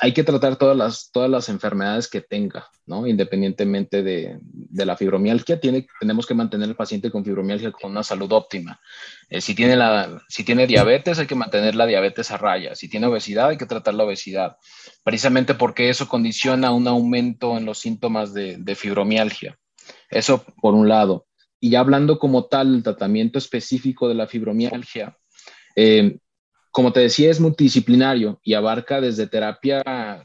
hay 0.00 0.12
que 0.12 0.24
tratar 0.24 0.56
todas 0.56 0.76
las, 0.76 1.10
todas 1.12 1.30
las 1.30 1.48
enfermedades 1.48 2.08
que 2.08 2.20
tenga, 2.20 2.68
¿no? 2.86 3.06
Independientemente 3.06 4.02
de, 4.02 4.38
de 4.42 4.84
la 4.86 4.96
fibromialgia, 4.96 5.58
tiene, 5.58 5.86
tenemos 5.98 6.26
que 6.26 6.34
mantener 6.34 6.68
al 6.68 6.76
paciente 6.76 7.10
con 7.10 7.24
fibromialgia 7.24 7.72
con 7.72 7.90
una 7.90 8.04
salud 8.04 8.30
óptima. 8.32 8.80
Eh, 9.28 9.40
si, 9.40 9.54
tiene 9.54 9.76
la, 9.76 10.22
si 10.28 10.44
tiene 10.44 10.66
diabetes, 10.66 11.18
hay 11.18 11.26
que 11.26 11.34
mantener 11.34 11.74
la 11.74 11.86
diabetes 11.86 12.30
a 12.30 12.36
raya. 12.36 12.74
Si 12.74 12.88
tiene 12.88 13.06
obesidad, 13.06 13.48
hay 13.48 13.56
que 13.56 13.66
tratar 13.66 13.94
la 13.94 14.04
obesidad. 14.04 14.56
Precisamente 15.04 15.54
porque 15.54 15.88
eso 15.90 16.08
condiciona 16.08 16.70
un 16.70 16.86
aumento 16.86 17.56
en 17.56 17.64
los 17.64 17.78
síntomas 17.78 18.32
de, 18.32 18.56
de 18.58 18.74
fibromialgia. 18.74 19.58
Eso 20.10 20.44
por 20.60 20.74
un 20.74 20.88
lado. 20.88 21.27
Y 21.60 21.70
ya 21.70 21.80
hablando 21.80 22.18
como 22.18 22.44
tal, 22.44 22.74
el 22.74 22.82
tratamiento 22.82 23.38
específico 23.38 24.08
de 24.08 24.14
la 24.14 24.26
fibromialgia, 24.26 25.16
eh, 25.74 26.18
como 26.70 26.92
te 26.92 27.00
decía, 27.00 27.30
es 27.30 27.40
multidisciplinario 27.40 28.40
y 28.44 28.54
abarca 28.54 29.00
desde 29.00 29.26
terapia 29.26 29.82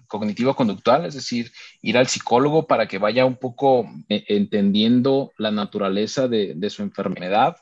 cognitivo-conductual, 0.08 1.06
es 1.06 1.16
decir, 1.16 1.52
ir 1.82 1.98
al 1.98 2.08
psicólogo 2.08 2.68
para 2.68 2.88
que 2.88 3.00
vaya 3.00 3.26
un 3.26 3.38
poco 3.38 3.90
eh, 4.10 4.24
entendiendo 4.28 5.32
la 5.38 5.52
naturaleza 5.52 6.28
de, 6.28 6.70
su 6.70 6.84
enfermedad. 6.84 7.56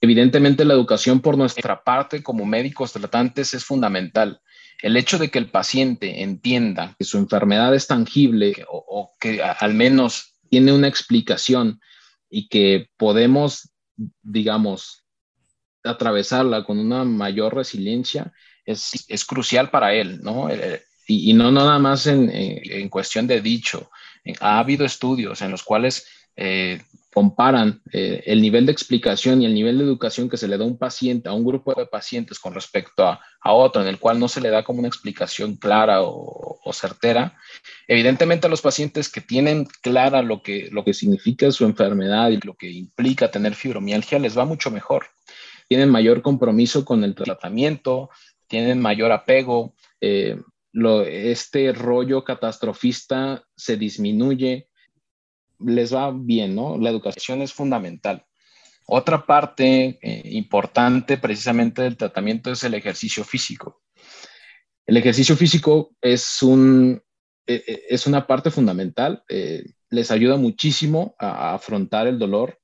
Evidentemente, 0.00 0.64
la 0.64 0.74
educación 0.74 1.20
por 1.20 1.38
nuestra 1.38 1.82
parte 1.82 2.22
como 2.22 2.44
médicos 2.44 2.92
tratantes 2.92 3.54
es 3.54 3.64
fundamental. 3.64 4.40
El 4.82 4.96
hecho 4.96 5.18
de 5.18 5.30
que 5.30 5.38
el 5.38 5.50
paciente 5.50 6.22
entienda 6.22 6.94
que 6.98 7.04
su 7.04 7.16
enfermedad 7.16 7.74
es 7.74 7.86
tangible 7.86 8.64
o 8.68 9.12
que 9.20 9.42
al 9.42 9.74
menos 9.74 10.34
tiene 10.50 10.72
una 10.72 10.88
explicación 10.88 11.80
y 12.30 12.48
que 12.48 12.88
podemos, 12.96 13.70
digamos, 14.22 15.04
atravesarla 15.82 16.64
con 16.64 16.78
una 16.78 17.04
mayor 17.04 17.54
resiliencia 17.54 18.32
es, 18.64 19.04
es 19.08 19.24
crucial 19.24 19.70
para 19.70 19.94
él, 19.94 20.20
¿no? 20.22 20.48
Eh, 20.50 20.82
y, 21.06 21.32
no 21.32 21.50
nada 21.50 21.78
más 21.78 22.06
en, 22.06 22.30
en, 22.32 22.88
cuestión 22.88 23.26
de 23.26 23.40
dicho. 23.40 23.90
Ha 24.40 24.60
habido 24.60 24.84
estudios 24.84 25.42
en 25.42 25.50
los 25.50 25.64
cuales 25.64 26.06
eh, 26.36 26.80
comparan 27.12 27.82
eh, 27.92 28.22
el 28.26 28.40
nivel 28.40 28.66
de 28.66 28.72
explicación 28.72 29.42
y 29.42 29.46
el 29.46 29.54
nivel 29.54 29.78
de 29.78 29.84
educación 29.84 30.28
que 30.28 30.36
se 30.36 30.46
le 30.46 30.56
da 30.56 30.64
a 30.64 30.68
un 30.68 30.78
paciente, 30.78 31.28
a 31.28 31.32
un 31.32 31.44
grupo 31.44 31.74
de 31.74 31.86
pacientes 31.86 32.38
con 32.38 32.54
respecto 32.54 33.04
a, 33.04 33.20
otro, 33.52 33.82
en 33.82 33.88
el 33.88 33.98
cual 33.98 34.20
no 34.20 34.28
se 34.28 34.40
le 34.40 34.50
da 34.50 34.62
como 34.62 34.78
una 34.78 34.88
explicación 34.88 35.56
clara 35.56 36.02
o, 36.02 36.72
certera, 36.72 37.36
evidentemente 37.88 38.46
a 38.46 38.50
los 38.50 38.62
pacientes 38.62 39.10
que 39.10 39.20
tienen 39.20 39.66
clara 39.82 40.22
lo 40.22 40.40
que, 40.40 40.68
lo 40.70 40.84
que 40.84 40.94
significa 40.94 41.50
su 41.50 41.64
enfermedad 41.64 42.30
y 42.30 42.38
lo 42.46 42.54
que 42.54 42.70
implica 42.70 43.30
tener 43.30 43.54
fibromialgia, 43.54 44.20
les 44.20 44.38
va 44.38 44.44
mucho 44.44 44.70
mejor. 44.70 45.06
Tienen 45.68 45.90
mayor 45.90 46.22
compromiso 46.22 46.84
con 46.84 47.02
el 47.02 47.16
tratamiento, 47.16 48.10
tienen 48.46 48.80
mayor 48.80 49.10
apego, 49.10 49.74
eh, 50.00 50.36
este 51.08 51.72
rollo 51.72 52.22
catastrofista 52.22 53.42
se 53.56 53.76
disminuye, 53.76 54.69
les 55.64 55.94
va 55.94 56.12
bien, 56.12 56.54
¿no? 56.54 56.78
La 56.78 56.90
educación 56.90 57.42
es 57.42 57.52
fundamental. 57.52 58.24
Otra 58.86 59.24
parte 59.24 59.98
eh, 60.02 60.22
importante 60.32 61.16
precisamente 61.16 61.82
del 61.82 61.96
tratamiento 61.96 62.50
es 62.50 62.64
el 62.64 62.74
ejercicio 62.74 63.24
físico. 63.24 63.82
El 64.84 64.96
ejercicio 64.96 65.36
físico 65.36 65.94
es, 66.00 66.42
un, 66.42 67.00
e, 67.46 67.54
e, 67.54 67.82
es 67.88 68.06
una 68.06 68.26
parte 68.26 68.50
fundamental, 68.50 69.22
eh, 69.28 69.64
les 69.90 70.10
ayuda 70.10 70.36
muchísimo 70.36 71.14
a, 71.18 71.54
afrontar 71.54 72.08
el 72.08 72.18
dolor 72.18 72.58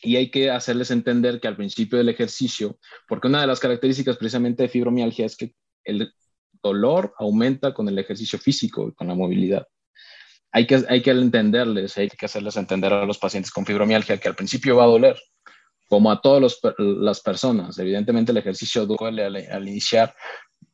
y 0.00 0.16
hay 0.16 0.30
que 0.30 0.50
hacerles 0.50 0.90
entender 0.90 1.40
que 1.40 1.48
al 1.48 1.56
principio 1.56 1.98
del 1.98 2.08
ejercicio, 2.08 2.78
porque 3.08 3.28
una 3.28 3.40
de 3.40 3.46
las 3.46 3.60
características 3.60 4.16
precisamente 4.16 4.62
de 4.62 4.68
fibromialgia 4.68 5.26
es 5.26 5.36
que 5.36 5.54
el 5.84 6.12
dolor 6.62 7.14
aumenta 7.18 7.74
con 7.74 7.88
el 7.88 7.98
ejercicio 7.98 8.38
físico 8.38 8.88
y 8.88 8.94
con 8.94 9.08
la 9.08 9.14
movilidad 9.14 9.66
hay 10.52 10.66
que, 10.66 10.84
hay 10.88 11.00
que 11.02 11.10
entenderles, 11.10 11.96
hay 11.96 12.08
que 12.08 12.26
hacerles 12.26 12.56
entender 12.56 12.92
a 12.92 13.06
los 13.06 13.18
pacientes 13.18 13.50
con 13.50 13.64
fibromialgia 13.64 14.18
que 14.18 14.28
al 14.28 14.36
principio 14.36 14.76
va 14.76 14.84
a 14.84 14.88
doler, 14.88 15.18
como 15.88 16.10
a 16.10 16.20
todas 16.20 16.60
las 16.78 17.20
personas. 17.20 17.78
Evidentemente 17.78 18.32
el 18.32 18.38
ejercicio 18.38 18.84
duele 18.84 19.24
al, 19.24 19.66
iniciar, 19.66 20.14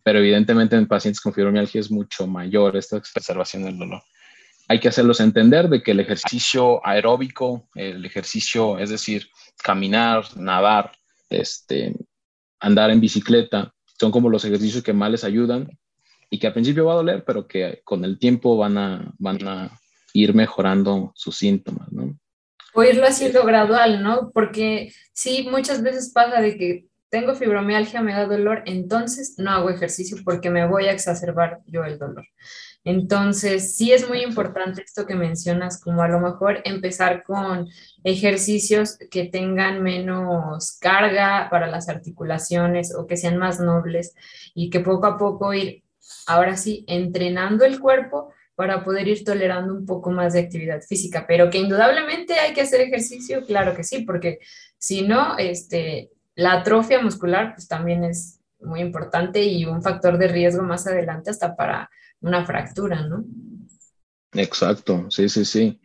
pero 0.02 0.18
evidentemente 0.18 0.74
en 0.74 0.88
pacientes 0.88 1.20
con 1.20 1.32
fibromialgia 1.32 1.80
es 1.80 1.92
mucho 1.92 2.26
mayor 2.26 2.76
esta 2.76 2.96
exacerbación 2.96 3.64
del 3.64 3.78
dolor. 3.78 4.02
Hay 4.66 4.80
que 4.80 4.88
hacerlos 4.88 5.20
entender 5.20 5.68
de 5.68 5.82
que 5.82 5.92
el 5.92 6.00
ejercicio 6.00 6.84
aeróbico, 6.86 7.68
el 7.74 8.04
ejercicio, 8.04 8.78
es 8.78 8.90
decir, 8.90 9.28
caminar, 9.62 10.24
nadar, 10.36 10.92
este, 11.30 11.94
andar 12.60 12.90
en 12.90 13.00
bicicleta, 13.00 13.72
son 13.98 14.10
como 14.10 14.28
los 14.28 14.44
ejercicios 14.44 14.82
que 14.82 14.92
más 14.92 15.10
les 15.10 15.24
ayudan 15.24 15.68
y 16.30 16.38
que 16.38 16.46
al 16.46 16.52
principio 16.52 16.84
va 16.84 16.92
a 16.92 16.96
doler, 16.96 17.24
pero 17.24 17.46
que 17.46 17.80
con 17.84 18.04
el 18.04 18.18
tiempo 18.18 18.56
van 18.56 18.78
a, 18.78 19.14
van 19.18 19.46
a 19.46 19.80
ir 20.12 20.34
mejorando 20.34 21.12
sus 21.14 21.36
síntomas, 21.36 21.90
¿no? 21.92 22.18
O 22.74 22.82
irlo 22.84 23.06
haciendo 23.06 23.44
gradual, 23.44 24.02
¿no? 24.02 24.30
Porque 24.30 24.92
sí, 25.12 25.48
muchas 25.50 25.82
veces 25.82 26.12
pasa 26.12 26.40
de 26.40 26.56
que 26.56 26.86
tengo 27.10 27.34
fibromialgia, 27.34 28.02
me 28.02 28.12
da 28.12 28.26
dolor, 28.26 28.62
entonces 28.66 29.36
no 29.38 29.50
hago 29.50 29.70
ejercicio 29.70 30.18
porque 30.24 30.50
me 30.50 30.66
voy 30.66 30.84
a 30.84 30.92
exacerbar 30.92 31.60
yo 31.66 31.84
el 31.84 31.98
dolor. 31.98 32.26
Entonces, 32.84 33.74
sí 33.76 33.92
es 33.92 34.08
muy 34.08 34.22
importante 34.22 34.82
esto 34.82 35.06
que 35.06 35.14
mencionas, 35.14 35.80
como 35.80 36.02
a 36.02 36.08
lo 36.08 36.20
mejor 36.20 36.60
empezar 36.64 37.22
con 37.24 37.68
ejercicios 38.04 38.98
que 39.10 39.24
tengan 39.24 39.82
menos 39.82 40.78
carga 40.80 41.48
para 41.50 41.66
las 41.66 41.88
articulaciones 41.88 42.94
o 42.94 43.06
que 43.06 43.16
sean 43.16 43.36
más 43.36 43.58
nobles 43.60 44.14
y 44.54 44.70
que 44.70 44.80
poco 44.80 45.06
a 45.06 45.18
poco 45.18 45.52
ir 45.52 45.82
ahora 46.26 46.56
sí, 46.56 46.84
entrenando 46.86 47.64
el 47.64 47.80
cuerpo 47.80 48.32
para 48.54 48.84
poder 48.84 49.06
ir 49.06 49.24
tolerando 49.24 49.72
un 49.72 49.86
poco 49.86 50.10
más 50.10 50.32
de 50.32 50.40
actividad 50.40 50.82
física, 50.82 51.26
pero 51.28 51.48
que 51.48 51.58
indudablemente 51.58 52.34
hay 52.34 52.52
que 52.52 52.62
hacer 52.62 52.80
ejercicio, 52.80 53.44
claro 53.46 53.74
que 53.74 53.84
sí, 53.84 54.00
porque 54.00 54.40
si 54.78 55.02
no, 55.02 55.38
este, 55.38 56.10
la 56.34 56.54
atrofia 56.54 57.00
muscular 57.00 57.54
pues 57.54 57.68
también 57.68 58.04
es 58.04 58.40
muy 58.60 58.80
importante 58.80 59.44
y 59.44 59.64
un 59.64 59.82
factor 59.82 60.18
de 60.18 60.28
riesgo 60.28 60.62
más 60.62 60.86
adelante 60.86 61.30
hasta 61.30 61.54
para 61.54 61.90
una 62.20 62.44
fractura, 62.44 63.02
¿no? 63.06 63.24
Exacto, 64.32 65.06
sí, 65.10 65.28
sí, 65.28 65.44
sí. 65.44 65.80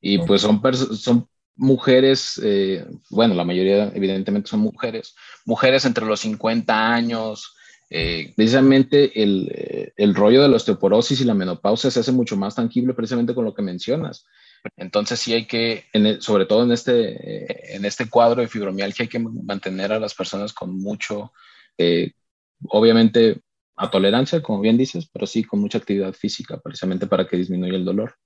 Y 0.00 0.18
pues 0.18 0.42
son, 0.42 0.60
son 0.96 1.28
mujeres, 1.54 2.40
eh, 2.42 2.86
bueno, 3.10 3.34
la 3.34 3.44
mayoría 3.44 3.90
evidentemente 3.94 4.50
son 4.50 4.60
mujeres, 4.60 5.14
mujeres 5.44 5.84
entre 5.84 6.04
los 6.04 6.20
50 6.20 6.92
años, 6.92 7.55
eh, 7.88 8.32
precisamente 8.34 9.12
eh, 9.14 9.92
el, 9.96 10.14
rollo 10.14 10.42
de 10.42 10.48
la 10.48 10.56
osteoporosis 10.56 11.20
y 11.20 11.24
la 11.24 11.34
menopausia 11.34 11.90
se 11.90 12.00
hace 12.00 12.10
mucho 12.10 12.36
más 12.36 12.56
tangible 12.56 12.94
precisamente 12.94 13.34
con 13.34 13.44
lo 13.44 13.54
que 13.54 13.62
mencionas. 13.62 14.26
Entonces 14.76 15.20
sí 15.20 15.32
hay 15.32 15.46
que, 15.46 15.84
sobre 16.20 16.46
todo 16.46 16.64
en 16.64 16.72
este, 16.72 17.44
eh, 17.44 17.76
en 17.76 17.84
este 17.84 18.10
cuadro 18.10 18.42
de 18.42 18.48
fibromialgia, 18.48 19.04
hay 19.04 19.08
que 19.08 19.20
mantener 19.20 19.92
a 19.92 20.00
las 20.00 20.14
personas 20.14 20.52
con 20.52 20.76
mucho, 20.76 21.32
obviamente 22.68 23.40
a 23.76 23.90
tolerancia, 23.90 24.42
como 24.42 24.60
bien 24.60 24.76
dices, 24.76 25.08
pero 25.12 25.26
sí 25.26 25.44
con 25.44 25.60
mucha 25.60 25.78
actividad 25.78 26.12
física, 26.12 26.58
precisamente 26.58 27.06
para 27.06 27.28
que 27.28 27.36
disminuya 27.36 27.76
el 27.76 27.84
dolor 27.84 28.16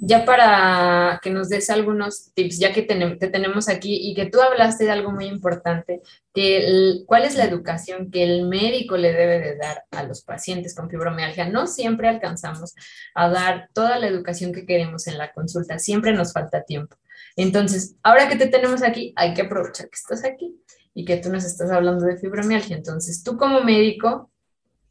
ya 0.00 0.24
para 0.24 1.20
que 1.22 1.30
nos 1.30 1.48
des 1.48 1.70
algunos 1.70 2.32
tips, 2.34 2.58
ya 2.58 2.72
que 2.72 2.82
te, 2.82 3.28
tenemos 3.28 3.68
aquí 3.68 4.10
y 4.10 4.14
que 4.14 4.26
tú 4.26 4.40
hablaste 4.40 4.84
de 4.84 4.90
algo 4.90 5.12
muy 5.12 5.26
importante, 5.26 6.02
que 6.34 7.02
cuál 7.06 7.24
es 7.24 7.36
la 7.36 7.44
educación 7.44 8.10
que 8.10 8.24
el 8.24 8.48
médico 8.48 8.96
le 8.96 9.12
debe 9.12 9.40
de 9.40 9.56
dar 9.56 9.84
a 9.90 10.02
los 10.02 10.22
pacientes 10.22 10.74
con 10.74 10.90
fibromialgia. 10.90 11.48
No 11.48 11.66
siempre 11.66 12.08
alcanzamos 12.08 12.74
a 13.14 13.28
dar 13.28 13.68
toda 13.72 13.98
la 13.98 14.08
educación 14.08 14.52
que 14.52 14.66
queremos 14.66 15.06
en 15.06 15.18
la 15.18 15.32
consulta, 15.32 15.78
siempre 15.78 16.12
nos 16.12 16.32
falta 16.32 16.64
tiempo. 16.64 16.96
Entonces, 17.36 17.96
ahora 18.02 18.28
que 18.28 18.36
te 18.36 18.48
tenemos 18.48 18.82
aquí, 18.82 19.12
hay 19.16 19.34
que 19.34 19.42
aprovechar 19.42 19.88
que 19.88 19.96
estás 19.96 20.24
aquí 20.24 20.54
y 20.94 21.04
que 21.04 21.18
tú 21.18 21.30
nos 21.30 21.44
estás 21.44 21.70
hablando 21.70 22.04
de 22.04 22.16
fibromialgia. 22.16 22.76
Entonces, 22.76 23.22
tú 23.22 23.36
como 23.36 23.62
médico, 23.62 24.30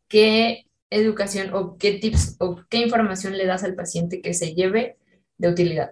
¿qué 0.07 0.65
educación 0.91 1.53
o 1.53 1.77
qué 1.77 1.93
tips 1.93 2.35
o 2.39 2.61
qué 2.69 2.77
información 2.77 3.37
le 3.37 3.45
das 3.45 3.63
al 3.63 3.75
paciente 3.75 4.21
que 4.21 4.33
se 4.33 4.53
lleve 4.53 4.97
de 5.37 5.49
utilidad? 5.49 5.91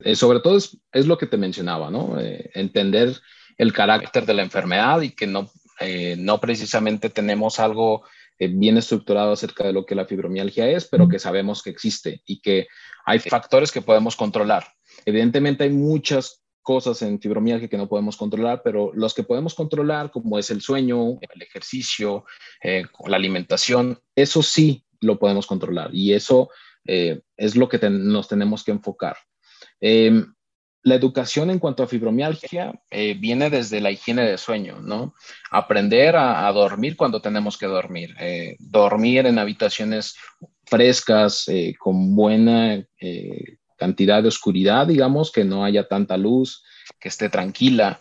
Eh, 0.00 0.16
sobre 0.16 0.40
todo 0.40 0.56
es, 0.56 1.06
lo 1.06 1.16
que 1.16 1.26
te 1.26 1.36
mencionaba, 1.36 1.90
¿no? 1.90 2.18
Eh, 2.18 2.50
entender 2.54 3.16
el 3.56 3.72
carácter 3.72 4.26
de 4.26 4.34
la 4.34 4.42
enfermedad 4.42 5.00
y 5.02 5.10
que 5.10 5.26
no, 5.26 5.50
eh, 5.80 6.16
no 6.18 6.40
precisamente 6.40 7.10
tenemos 7.10 7.60
algo 7.60 8.04
bien 8.36 8.76
estructurado 8.76 9.32
acerca 9.32 9.64
de 9.64 9.72
lo 9.72 9.86
que 9.86 9.94
la 9.94 10.06
fibromialgia 10.06 10.68
es, 10.68 10.86
pero 10.86 11.08
que 11.08 11.20
sabemos 11.20 11.62
que 11.62 11.70
existe 11.70 12.20
y 12.26 12.40
que 12.40 12.66
hay 13.06 13.20
factores 13.20 13.70
que 13.70 13.80
podemos 13.80 14.16
controlar. 14.16 14.66
Evidentemente 15.06 15.64
hay 15.64 15.70
muchas 15.70 16.43
cosas 16.64 17.00
en 17.02 17.20
fibromialgia 17.20 17.68
que 17.68 17.76
no 17.76 17.88
podemos 17.88 18.16
controlar, 18.16 18.62
pero 18.64 18.90
los 18.94 19.14
que 19.14 19.22
podemos 19.22 19.54
controlar, 19.54 20.10
como 20.10 20.36
es 20.38 20.50
el 20.50 20.60
sueño, 20.60 21.18
el 21.20 21.42
ejercicio, 21.42 22.24
la 22.62 23.16
alimentación, 23.16 24.00
eso 24.16 24.42
sí 24.42 24.84
lo 25.04 25.18
podemos 25.18 25.46
controlar 25.46 25.94
y 25.94 26.12
eso 26.12 26.50
eh, 26.86 27.20
es 27.36 27.56
lo 27.56 27.68
que 27.68 27.78
nos 27.90 28.28
tenemos 28.28 28.64
que 28.64 28.72
enfocar. 28.72 29.16
Em, 29.80 30.34
la 30.82 30.94
educación 30.96 31.50
en 31.50 31.58
cuanto 31.58 31.82
a 31.82 31.86
fibromialgia 31.86 32.72
eh, 32.90 33.14
viene 33.14 33.48
desde 33.48 33.80
la 33.80 33.90
higiene 33.90 34.22
de 34.22 34.36
sueño, 34.36 34.80
¿no? 34.82 35.14
Aprender 35.50 36.14
a, 36.16 36.50
dormir 36.52 36.94
cuando 36.94 37.22
tenemos 37.22 37.56
que 37.56 37.66
dormir, 37.66 38.14
eh, 38.20 38.56
dormir 38.58 39.24
en 39.26 39.38
habitaciones 39.38 40.14
frescas, 40.66 41.46
con 41.78 42.14
buena 42.14 42.84
cantidad 43.76 44.22
de 44.22 44.28
oscuridad, 44.28 44.86
digamos, 44.86 45.32
que 45.32 45.44
no 45.44 45.64
haya 45.64 45.88
tanta 45.88 46.16
luz, 46.16 46.64
que 47.00 47.08
esté 47.08 47.28
tranquila. 47.28 48.00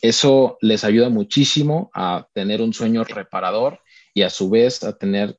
Eso 0.00 0.58
les 0.60 0.84
ayuda 0.84 1.08
muchísimo 1.08 1.90
a 1.94 2.28
tener 2.32 2.62
un 2.62 2.72
sueño 2.72 3.04
reparador 3.04 3.80
y 4.12 4.22
a 4.22 4.30
su 4.30 4.50
vez 4.50 4.82
a 4.82 4.96
tener 4.96 5.38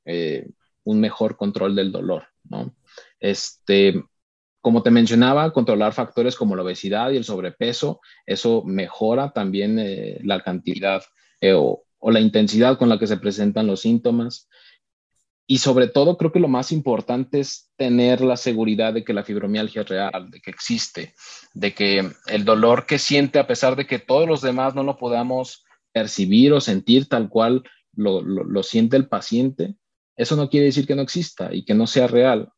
un 0.83 0.99
mejor 0.99 1.37
control 1.37 1.75
del 1.75 1.91
dolor. 1.91 2.27
Este, 3.19 4.03
como 4.65 4.81
te 4.81 4.89
mencionaba, 4.89 5.53
controlar 5.53 5.93
factores 5.93 6.35
como 6.35 6.55
la 6.55 6.63
obesidad 6.63 7.11
y 7.11 7.17
el 7.17 7.23
sobrepeso, 7.23 8.01
eso 8.25 8.63
mejora 8.65 9.31
también 9.31 9.77
eh, 9.77 10.19
la 10.23 10.41
cantidad 10.41 11.03
eh, 11.39 11.53
o, 11.53 11.83
la 12.01 12.19
intensidad 12.19 12.77
con 12.79 12.89
la 12.89 12.97
que 12.97 13.05
se 13.05 13.17
presentan 13.17 13.67
los 13.67 13.81
síntomas. 13.81 14.49
Y 15.47 15.59
sobre 15.59 15.87
todo, 15.87 16.17
creo 16.17 16.31
que 16.31 16.39
lo 16.39 16.47
más 16.47 16.71
importante 16.71 17.39
es 17.39 17.71
tener 17.75 18.21
la 18.21 18.35
seguridad 18.35 18.93
de 18.93 19.03
que 19.03 19.13
la 19.13 19.23
fibromialgia 19.23 19.83
es 19.83 19.89
real, 19.89 20.31
de 20.31 20.41
que 20.41 20.49
existe, 20.49 21.13
de 21.53 21.73
que 21.73 22.09
el 22.27 22.45
dolor 22.45 22.85
que 22.87 22.97
siente, 22.97 23.37
a 23.37 23.45
pesar 23.45 23.75
de 23.75 23.85
que 23.85 23.99
todos 23.99 24.27
los 24.27 24.41
demás 24.41 24.73
no 24.73 24.83
lo 24.83 24.97
podamos 24.97 25.63
percibir 25.91 26.51
o 26.53 26.61
sentir 26.61 27.07
tal 27.07 27.29
cual 27.29 27.63
lo 27.93 28.63
siente 28.63 28.97
el 28.97 29.07
paciente, 29.07 29.75
eso 30.15 30.35
no 30.35 30.49
quiere 30.49 30.67
decir 30.67 30.87
que 30.87 30.95
no 30.95 31.01
exista 31.01 31.53
y 31.53 31.65
que 31.65 31.73
no 31.73 31.87
sea 31.87 32.07
real. 32.07 32.49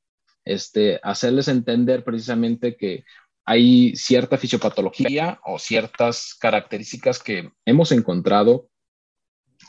Este, 0.46 1.00
hacerles 1.04 1.48
entender 1.48 2.04
precisamente 2.04 2.78
que 2.78 3.04
hay 3.46 3.96
cierta 3.96 4.38
fisiopatología 4.38 5.40
o 5.46 5.60
ciertas 5.60 6.36
características 6.40 7.22
que 7.22 7.52
hemos 7.66 7.92
encontrado 7.92 8.70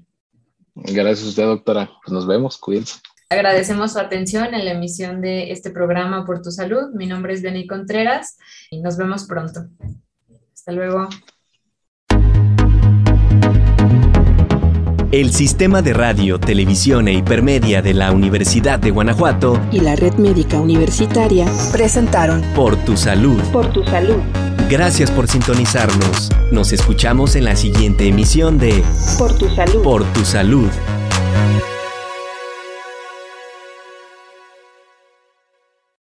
Gracias 0.74 1.24
a 1.24 1.28
usted, 1.28 1.44
doctora. 1.44 1.88
Pues 2.04 2.12
nos 2.12 2.26
vemos, 2.26 2.58
cuídense. 2.58 2.98
Agradecemos 3.32 3.92
su 3.92 4.00
atención 4.00 4.54
en 4.54 4.64
la 4.64 4.72
emisión 4.72 5.20
de 5.20 5.52
este 5.52 5.70
programa 5.70 6.24
Por 6.26 6.42
tu 6.42 6.50
Salud. 6.50 6.90
Mi 6.94 7.06
nombre 7.06 7.32
es 7.32 7.42
Benny 7.42 7.64
Contreras 7.64 8.36
y 8.72 8.80
nos 8.80 8.96
vemos 8.96 9.22
pronto. 9.22 9.66
Hasta 10.52 10.72
luego. 10.72 11.08
El 15.12 15.32
Sistema 15.32 15.80
de 15.80 15.92
Radio, 15.92 16.40
Televisión 16.40 17.06
e 17.06 17.12
Hipermedia 17.12 17.82
de 17.82 17.94
la 17.94 18.10
Universidad 18.10 18.80
de 18.80 18.90
Guanajuato 18.90 19.60
y 19.70 19.78
la 19.78 19.94
Red 19.94 20.14
Médica 20.14 20.60
Universitaria 20.60 21.46
presentaron 21.70 22.42
Por 22.56 22.76
tu 22.84 22.96
Salud. 22.96 23.40
Por 23.52 23.72
tu 23.72 23.84
Salud. 23.84 24.18
Gracias 24.68 25.08
por 25.08 25.28
sintonizarnos. 25.28 26.30
Nos 26.50 26.72
escuchamos 26.72 27.36
en 27.36 27.44
la 27.44 27.54
siguiente 27.54 28.08
emisión 28.08 28.58
de 28.58 28.82
Por 29.18 29.38
tu 29.38 29.48
Salud. 29.50 29.84
Por 29.84 30.04
tu 30.12 30.24
Salud. 30.24 30.68